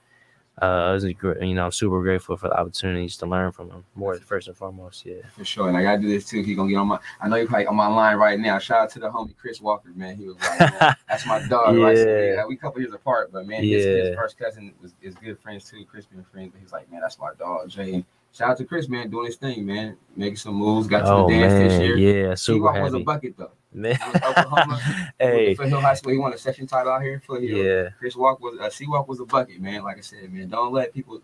[0.62, 3.71] Uh, was a gr- you know, I'm super grateful for the opportunities to learn from
[3.71, 5.05] him more first and foremost.
[5.05, 5.17] Yeah.
[5.37, 5.69] For sure.
[5.69, 6.43] And I gotta do this too.
[6.43, 8.59] He gonna get on my I know you're probably on my line right now.
[8.59, 10.17] Shout out to the homie Chris Walker, man.
[10.17, 11.99] He was like, man, that's my dog, right?
[11.99, 12.35] So, Yeah.
[12.37, 15.39] yeah, we a couple years apart, but man, his, his first cousin was is good
[15.41, 15.85] friends too.
[15.85, 18.03] Chris been friends, but he's like, man, that's my dog, Jay.
[18.37, 21.26] Shout out to Chris, man, doing his thing, man, making some moves, got to Oh
[21.26, 21.97] the dance this year.
[21.97, 23.53] yeah, super He was a bucket though.
[23.72, 23.99] Man.
[24.14, 24.80] Oklahoma.
[25.18, 27.22] hey, Foothill High School, he won a section title out here.
[27.26, 27.59] Foothill.
[27.59, 29.82] yeah, Chris Walk was uh, C-Walk was a bucket, man.
[29.84, 31.20] Like I said, man, don't let people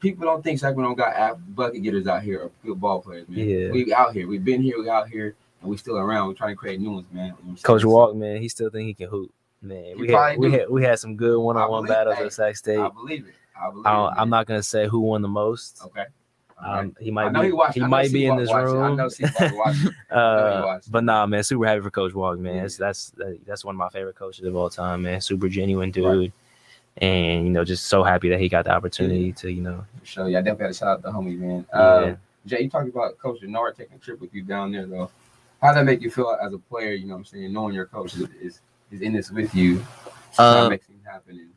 [0.00, 3.48] people don't think Sacramento got bucket getters out here or good ball players, man.
[3.48, 3.70] Yeah.
[3.70, 4.26] We out here.
[4.26, 6.28] We've been here, we out here, and we still around.
[6.28, 7.34] We're trying to create new ones, man.
[7.44, 7.84] You know Coach?
[7.84, 9.30] Walk, man, he still think he can hoop.
[9.62, 12.32] Man, He we had, we had we had some good one on one battles at
[12.32, 12.78] Sac State.
[12.78, 13.34] I believe it.
[13.62, 14.14] I believe I it, don't, man.
[14.18, 15.82] I'm not gonna say who won the most.
[15.86, 16.04] Okay.
[16.64, 17.74] Um, he might be he watched.
[17.74, 18.76] he might be in this watched it.
[18.78, 18.96] I room.
[18.96, 19.92] know C-Walk watched it.
[20.10, 22.54] he uh, but nah, man, super happy for Coach Walk, man.
[22.54, 22.62] Yeah.
[22.62, 23.12] That's that's
[23.44, 25.20] that's one of my favorite coaches of all time, man.
[25.20, 26.32] Super genuine dude, Right.
[26.98, 30.06] and you know, just so happy that he got the opportunity to, you know, For
[30.06, 30.28] sure.
[30.28, 31.66] Yeah, I definitely got to shout out the homie, man.
[31.72, 31.80] Yeah.
[31.80, 35.10] Uh, Jay, you talked about Coach Denard taking a trip with you down there, though.
[35.60, 36.92] How does that make you feel as a player?
[36.92, 37.52] You know what I'm saying?
[37.52, 38.28] Knowing your coach is,
[38.90, 39.84] is, in this with you.
[40.38, 41.50] Uh, that makes things happen.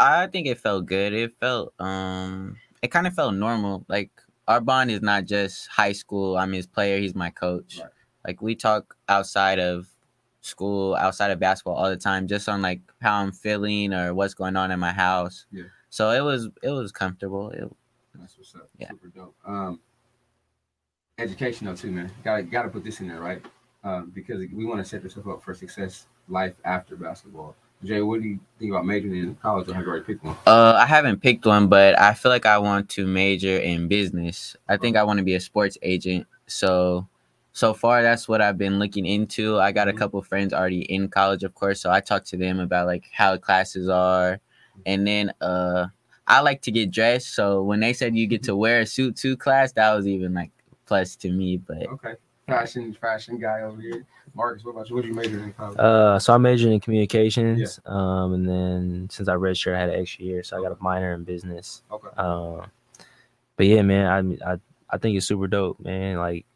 [0.00, 1.12] And, you know, I think it felt good.
[1.12, 3.84] It felt um it kind of felt normal.
[3.88, 4.10] Like
[4.48, 6.36] our bond is not just high school.
[6.36, 7.78] I'm his player, he's my coach.
[7.80, 7.90] Right.
[8.26, 9.88] Like we talk outside of
[10.42, 14.34] school, outside of basketball all the time, just on like how I'm feeling or what's
[14.34, 15.46] going on in my house.
[15.52, 15.64] Yeah.
[15.90, 17.50] So it was it was comfortable.
[17.50, 17.64] It,
[18.14, 18.68] That's what's up.
[18.78, 18.90] Yeah.
[18.90, 19.34] Super dope.
[19.44, 19.80] Um,
[21.18, 22.10] education though too, man.
[22.24, 23.44] Got to got to put this in there, right?
[23.82, 27.56] Um, because we want to set yourself up for success, life after basketball.
[27.82, 30.36] Jay, what do you think about majoring in college, or have you already picked one?
[30.46, 34.54] uh I haven't picked one, but I feel like I want to major in business.
[34.68, 36.26] I think I want to be a sports agent.
[36.46, 37.08] So
[37.52, 39.58] so far that's what I've been looking into.
[39.58, 39.98] I got a Mhm.
[39.98, 43.32] couple friends already in college, of course, so I talked to them about like how
[43.32, 44.40] the classes are.
[44.86, 45.86] And then uh
[46.26, 49.16] I like to get dressed, so when they said you get to wear a suit
[49.16, 50.50] to class, that was even like
[50.86, 52.14] plus to me, but Okay,
[52.50, 54.04] fashion, fashion guy over here.
[54.34, 54.94] Marcus, what about you?
[54.96, 55.78] What did you major in college?
[55.78, 60.00] Uh, so I majored in communications, um, and then since I registered, I had an
[60.00, 61.82] extra year, so I got a minor in business.
[61.90, 62.62] okay, Um,
[63.56, 64.58] but yeah, man, I, I
[64.90, 66.16] I think it's super dope, man.
[66.18, 66.46] Like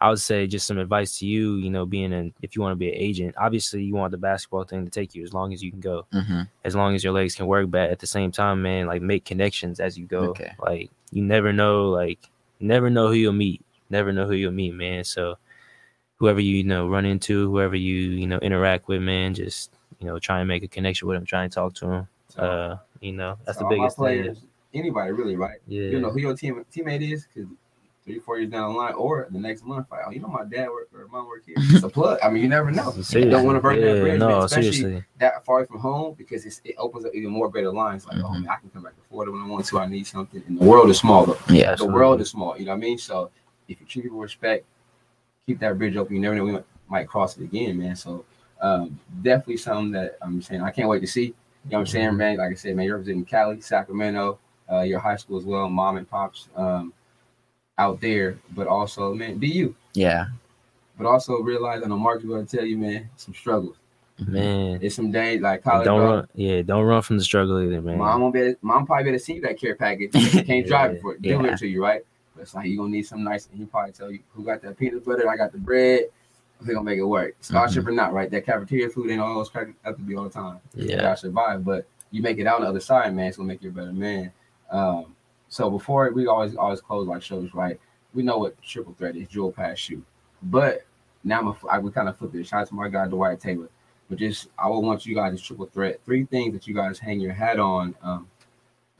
[0.00, 2.72] I would say, just some advice to you, you know, being an if you want
[2.72, 5.52] to be an agent, obviously you want the basketball thing to take you as long
[5.52, 6.48] as you can go, mhm.
[6.64, 7.70] as long as your legs can work.
[7.70, 10.30] But at the same time, man, like make connections as you go.
[10.30, 10.52] Okay.
[10.58, 12.18] Like you never know, like
[12.60, 15.04] never know who you'll meet, never know who you'll meet, man.
[15.04, 15.36] So
[16.16, 20.06] whoever you, you know run into, whoever you you know interact with, man, just you
[20.06, 22.08] know try and make a connection with them, try and talk to them.
[22.28, 24.02] so, Uh, you know, that's so the biggest thing.
[24.04, 24.42] players,
[24.74, 25.58] anybody really, right?
[25.66, 25.82] Yeah.
[25.90, 27.48] You know who your team teammate is because
[28.04, 30.44] three, four years down the line, or the next month, like, oh, you know my
[30.44, 31.54] dad work or mom work here.
[31.58, 32.18] It's a plug.
[32.22, 32.90] I mean, you never know.
[32.92, 33.24] Seriously.
[33.24, 35.04] You don't wanna burn that bridge, No, especially- seriously.
[35.18, 38.06] That far from home because it opens up even more greater lines.
[38.06, 38.42] Like, oh Mhm.
[38.42, 39.78] man, I can come back to Florida when I want to.
[39.78, 40.42] I need something.
[40.46, 41.38] And the world is small though.
[41.50, 41.74] Yeah.
[41.74, 42.56] The world is small.
[42.58, 42.98] You know what I mean?
[42.98, 43.30] So
[43.70, 44.64] if you treat people with respect,
[45.46, 46.14] keep that bridge open.
[46.16, 47.96] You never know we might, might cross it again, man.
[47.96, 48.24] So
[48.60, 51.26] um, definitely something that I'm saying I can't wait to see.
[51.26, 51.32] You
[51.72, 52.38] know what I'm saying, man?
[52.38, 54.38] Like I said, man, you're representing Cali, Sacramento,
[54.70, 56.92] uh, your high school as well, mom and pops um,
[57.78, 59.74] out there, but also, man, be you.
[59.94, 60.26] Yeah.
[60.96, 63.76] But also realize, I know Mark is going to tell you, man, some struggles.
[64.26, 65.86] Man, It's some days like college.
[65.86, 66.28] don't bro, run.
[66.34, 67.96] Yeah, don't run from the struggle either, man.
[67.96, 68.54] Mom won't be.
[68.60, 70.12] Mom probably better see that care package.
[70.14, 71.22] She can't drive it for it.
[71.22, 71.54] Deliver Yeah.
[71.54, 72.02] it to you, right?
[72.34, 74.62] But it's like you're gonna need something nice, and he probably tell you who got
[74.62, 75.28] that peanut butter.
[75.28, 76.04] I got the bread.
[76.60, 77.36] We gonna make it work.
[77.40, 78.30] Scholarship or not, right?
[78.30, 80.60] That cafeteria food ain't always crack have to be all the time.
[80.74, 80.96] Yeah.
[80.96, 83.28] gotta survive, but you make it out on the other side, man.
[83.28, 84.32] It's gonna make you a better man.
[84.70, 85.16] Um,
[85.48, 87.80] so before we always always close like shows, right?
[88.12, 90.04] We know what triple threat is, jewel pass shoot.
[90.42, 90.84] But
[91.24, 92.46] now I'm a, I would kind of flip it.
[92.46, 93.68] Shout out to my guy Dwight Taylor.
[94.08, 96.00] But just I would want you guys to triple threat.
[96.04, 97.94] Three things that you guys hang your hat on.
[98.02, 98.28] Um,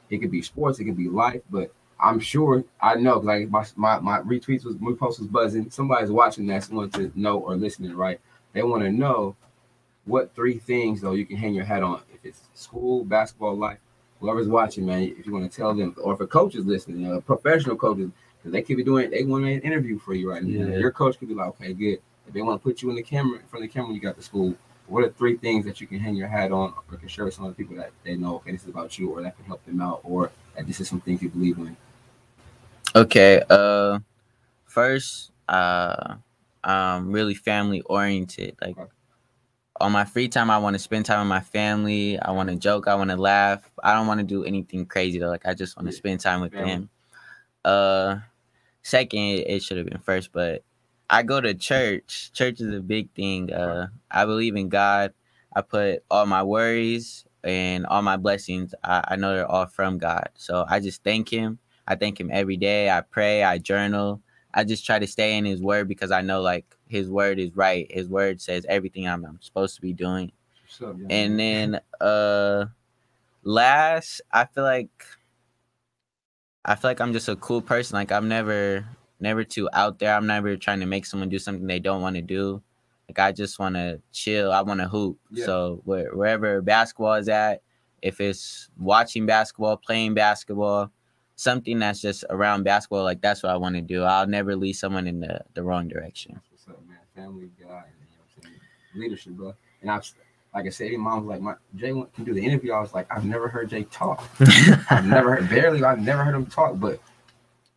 [0.09, 1.73] it could be sports, it could be life, but
[2.03, 5.71] I'm sure I know like my my, my retweets was my post was buzzing.
[5.71, 8.21] Somebody's watching that want to know or listening, right?
[8.53, 9.37] They want to know
[10.05, 12.03] what three things though you can hang your hat on.
[12.13, 13.79] If it's school, basketball, life,
[14.21, 15.03] whoever's watching, man.
[15.19, 18.11] If you want to tell them, or if a coach is listening, know, professional coaches,
[18.39, 20.67] because they could be doing, they want an interview for you right now.
[20.67, 20.79] Yeah.
[20.79, 22.01] Your coach could be like, okay, good.
[22.27, 24.01] If they want to put you in the camera, in front of the camera, you
[24.01, 24.55] got the school.
[24.87, 27.35] What are three things that you can hang your hat on, or can share with
[27.35, 29.65] some other people that they know, okay, this is about you, or that can help
[29.65, 31.77] them out, or that this is some things you believe in.
[32.95, 33.43] Okay.
[33.49, 34.01] Uh,
[34.67, 36.17] first, uh,
[36.65, 38.57] I'm really family oriented.
[38.61, 38.77] Like
[39.81, 42.19] on my free time, I want to spend time with my family.
[42.19, 42.89] I want to joke.
[42.89, 43.71] I want to laugh.
[43.83, 45.29] I don't want to do anything crazy though.
[45.29, 46.71] Like I just want to spend time with Family.
[46.71, 46.91] them.
[47.65, 48.17] Uh,
[48.83, 50.65] second, it should have been first, but
[51.09, 52.31] I go to church.
[52.33, 53.53] Church is a big thing.
[53.53, 55.13] Uh, I believe in God.
[55.55, 58.75] I put all my worries and all my blessings.
[58.85, 60.29] I, I know they're all from God.
[60.35, 61.59] So I just thank Him.
[61.91, 62.89] I thank Him every day.
[62.89, 63.43] I pray.
[63.43, 64.23] I journal.
[64.55, 67.55] I just try to stay in His Word because I know like His Word is
[67.57, 67.91] right.
[67.91, 70.31] His Word says everything I'm, I'm supposed to be doing.
[70.81, 72.67] Up, And then uh
[73.43, 75.05] last, I feel like
[76.65, 77.97] I feel like I'm just a cool person.
[77.97, 78.87] Like I'm never
[79.19, 80.15] never too out there.
[80.15, 82.63] I'm never trying to make someone do something they don't want to do.
[83.09, 84.53] Like I just want to chill.
[84.53, 85.19] I want to hoop.
[85.33, 85.45] Yeah.
[85.45, 87.63] So where, wherever basketball is at,
[88.01, 90.93] if it's watching basketball, playing basketball,
[91.41, 94.03] something that's just around basketball, like that's what I want to do.
[94.03, 96.33] I'll never lead someone in the, the wrong direction.
[96.35, 96.99] That's what's up, man.
[97.17, 98.55] Family guy, you know what I'm saying?
[98.95, 99.55] leadership, bro.
[99.81, 100.11] And I've,
[100.55, 102.73] like I said, your mom was like, my Jay went- can do the interview.
[102.73, 104.29] I was like, I've never heard Jay talk.
[104.91, 107.01] I've never heard, barely, I've never heard him talk, but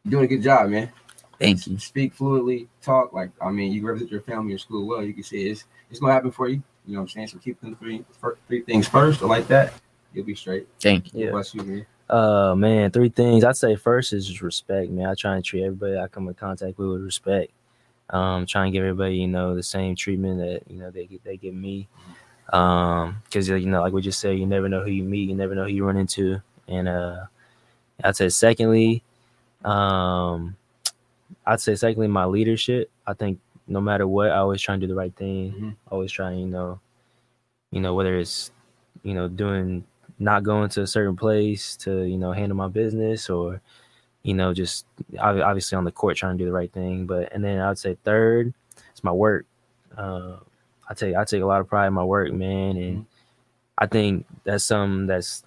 [0.04, 0.92] you're doing a good job, man.
[1.40, 1.80] Thank you.
[1.80, 5.04] Speak fluently, talk like I mean, you represent your family, your school well.
[5.04, 6.62] You can see it's it's gonna happen for you.
[6.86, 7.28] You know what I'm saying?
[7.28, 8.06] So keep them three
[8.48, 9.74] three things first, or like that,
[10.14, 10.68] you'll be straight.
[10.80, 11.32] Thank you.
[11.32, 11.86] Bless you, man.
[12.10, 13.44] Uh man, three things.
[13.44, 15.08] I'd say first is just respect, man.
[15.08, 17.52] I try and treat everybody I come in contact with with respect.
[18.10, 21.24] Um, try and give everybody, you know, the same treatment that, you know, they get
[21.24, 21.88] they give me.
[22.54, 25.36] Um, because you know, like we just said, you never know who you meet, you
[25.36, 26.42] never know who you run into.
[26.68, 27.26] And uh
[28.04, 29.04] I'd say secondly,
[29.66, 30.56] um
[31.46, 32.92] I'd say secondly my leadership.
[33.08, 35.54] I think no matter what, I always try and do the right thing.
[35.54, 35.76] Mhm.
[35.92, 36.80] Always try and, you know,
[37.72, 38.52] you know, whether it's,
[39.04, 39.86] you know, doing
[40.20, 43.62] not going to a certain place to you know handle my business or
[44.24, 44.86] you know just
[45.20, 47.06] obviously on the court trying to do the right thing.
[47.06, 48.54] But and then i'd say third
[48.92, 49.46] it's my work.
[49.98, 50.38] Uh,
[50.90, 52.78] i take i take a lot of pride in my work man.
[52.78, 53.06] And
[53.78, 55.44] i think that's something that's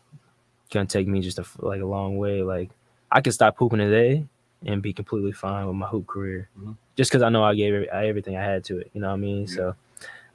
[0.72, 2.42] gonna take me just a, like a long way.
[2.42, 2.70] Like
[3.12, 4.24] i could stop hooping today
[4.64, 6.76] and be completely fine with my hoop career Mhm.
[6.96, 9.14] just because i know i gave every- everything i had to it you know what
[9.14, 9.42] i mean?
[9.42, 9.54] Yeah.
[9.54, 9.74] so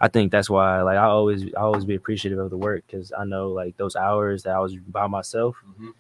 [0.01, 3.11] I think that's why like I always I always be appreciative of the work because
[3.17, 5.91] I know like those hours that I was by myself, hmm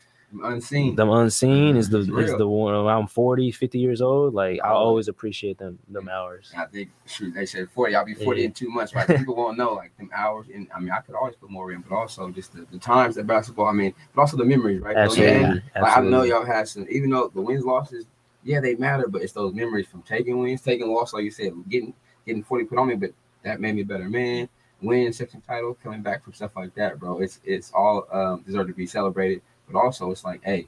[0.43, 0.95] Unseen.
[0.95, 4.33] them unseen is the is the one around 40, 50 years old.
[4.33, 4.75] Like I Oh.
[4.75, 6.53] always appreciate them them hours.
[6.57, 7.95] I think shoot, they said 40.
[7.95, 8.45] I'll be 40 Yeah.
[8.47, 9.07] in two months, right?
[9.07, 10.47] People won't know like them hours.
[10.53, 13.15] And I mean, I could always put more in, but also just the, the times
[13.15, 13.67] that basketball.
[13.67, 14.95] I mean, but also the memories, right?
[14.95, 18.05] Those Absolutely, Like, I know y'all had some, even though the wins, losses,
[18.43, 21.53] yeah, they matter, but it's those memories from taking wins, taking loss, like you said,
[21.69, 21.93] getting
[22.25, 23.11] getting 40 put on me, but
[23.43, 24.49] that made me a better man.
[24.81, 27.19] Win section title, coming back from stuff like that, bro.
[27.19, 30.67] It's it's all um, deserve to be celebrated, but also it's like, hey,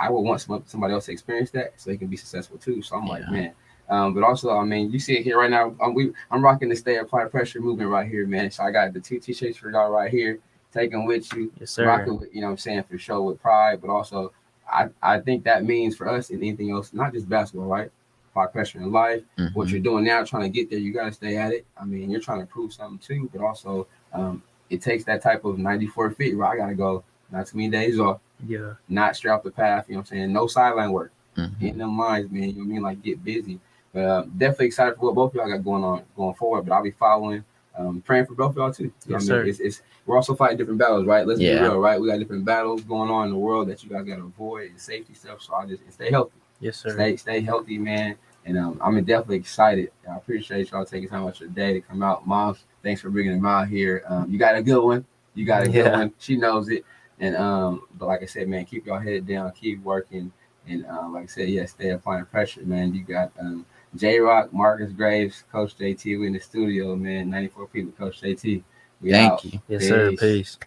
[0.00, 2.82] I would want some, somebody else to experience that so they can be successful too.
[2.82, 3.52] So I'm like, man.
[3.90, 5.74] Um, but also, I mean, you see it here right now.
[5.82, 8.50] I'm, we, I'm rocking the stay apply pressure movement right here, man.
[8.50, 10.40] So I got the two t-shirts for y'all right here,
[10.74, 11.86] taking with you Yes, sir.
[11.86, 14.32] rocking with, you know what I'm saying, for sure with pride, but also
[14.70, 17.90] I, I think that means for us and anything else, not just basketball, right?
[18.30, 19.22] Apply pressure in life.
[19.54, 19.70] What Mhm.
[19.72, 21.66] you're doing now, trying to get there, you gotta stay at it.
[21.80, 25.44] I mean, you're trying to prove something too, but also um, it takes that type
[25.44, 28.74] of 94 feet where I gotta go not too many days off, Yeah.
[28.88, 30.32] not straight off the path, you know what I'm saying?
[30.32, 31.10] No sideline work.
[31.36, 31.58] Mhm.
[31.60, 32.42] Getting them lines, man.
[32.44, 32.82] You know what I mean?
[32.82, 33.60] Like get busy.
[33.92, 36.62] But uh, definitely excited for what both of y'all got going on going forward.
[36.66, 37.44] But I'll be following,
[37.76, 38.84] um, praying for both of y'all too.
[38.84, 39.44] You know Yes, what I mean?
[39.44, 39.48] sir.
[39.50, 41.26] It's, it's we're also fighting different battles, right?
[41.26, 41.56] Let's Yeah.
[41.56, 42.00] be real, right?
[42.00, 44.80] We got different battles going on in the world that you guys gotta avoid and
[44.80, 45.42] safety stuff.
[45.42, 46.32] So I just stay healthy.
[46.60, 46.90] Yes, sir.
[46.90, 48.16] Stay stay healthy, man.
[48.44, 49.92] And um, I'm definitely excited.
[50.10, 52.26] I appreciate y'all taking time out your day to come out.
[52.26, 54.02] Moms, thanks for bringing them out here.
[54.08, 55.04] Um, you got a good one.
[55.34, 55.98] You got a good Yeah.
[55.98, 56.14] one.
[56.18, 56.84] She knows it.
[57.20, 60.32] And um, but like I said, man, keep y'all head down, keep working.
[60.66, 62.94] And um, like I said, yeah, stay applying pressure, man.
[62.94, 63.64] You got um,
[63.96, 66.18] J Rock, Marcus Graves, Coach JT.
[66.20, 67.30] We in the studio, man.
[67.30, 68.62] 94 people, Coach JT.
[69.00, 69.44] We Thank out.
[69.44, 69.60] you.
[69.68, 70.10] Yes, sir.
[70.10, 70.20] Peace.
[70.20, 70.58] Peace.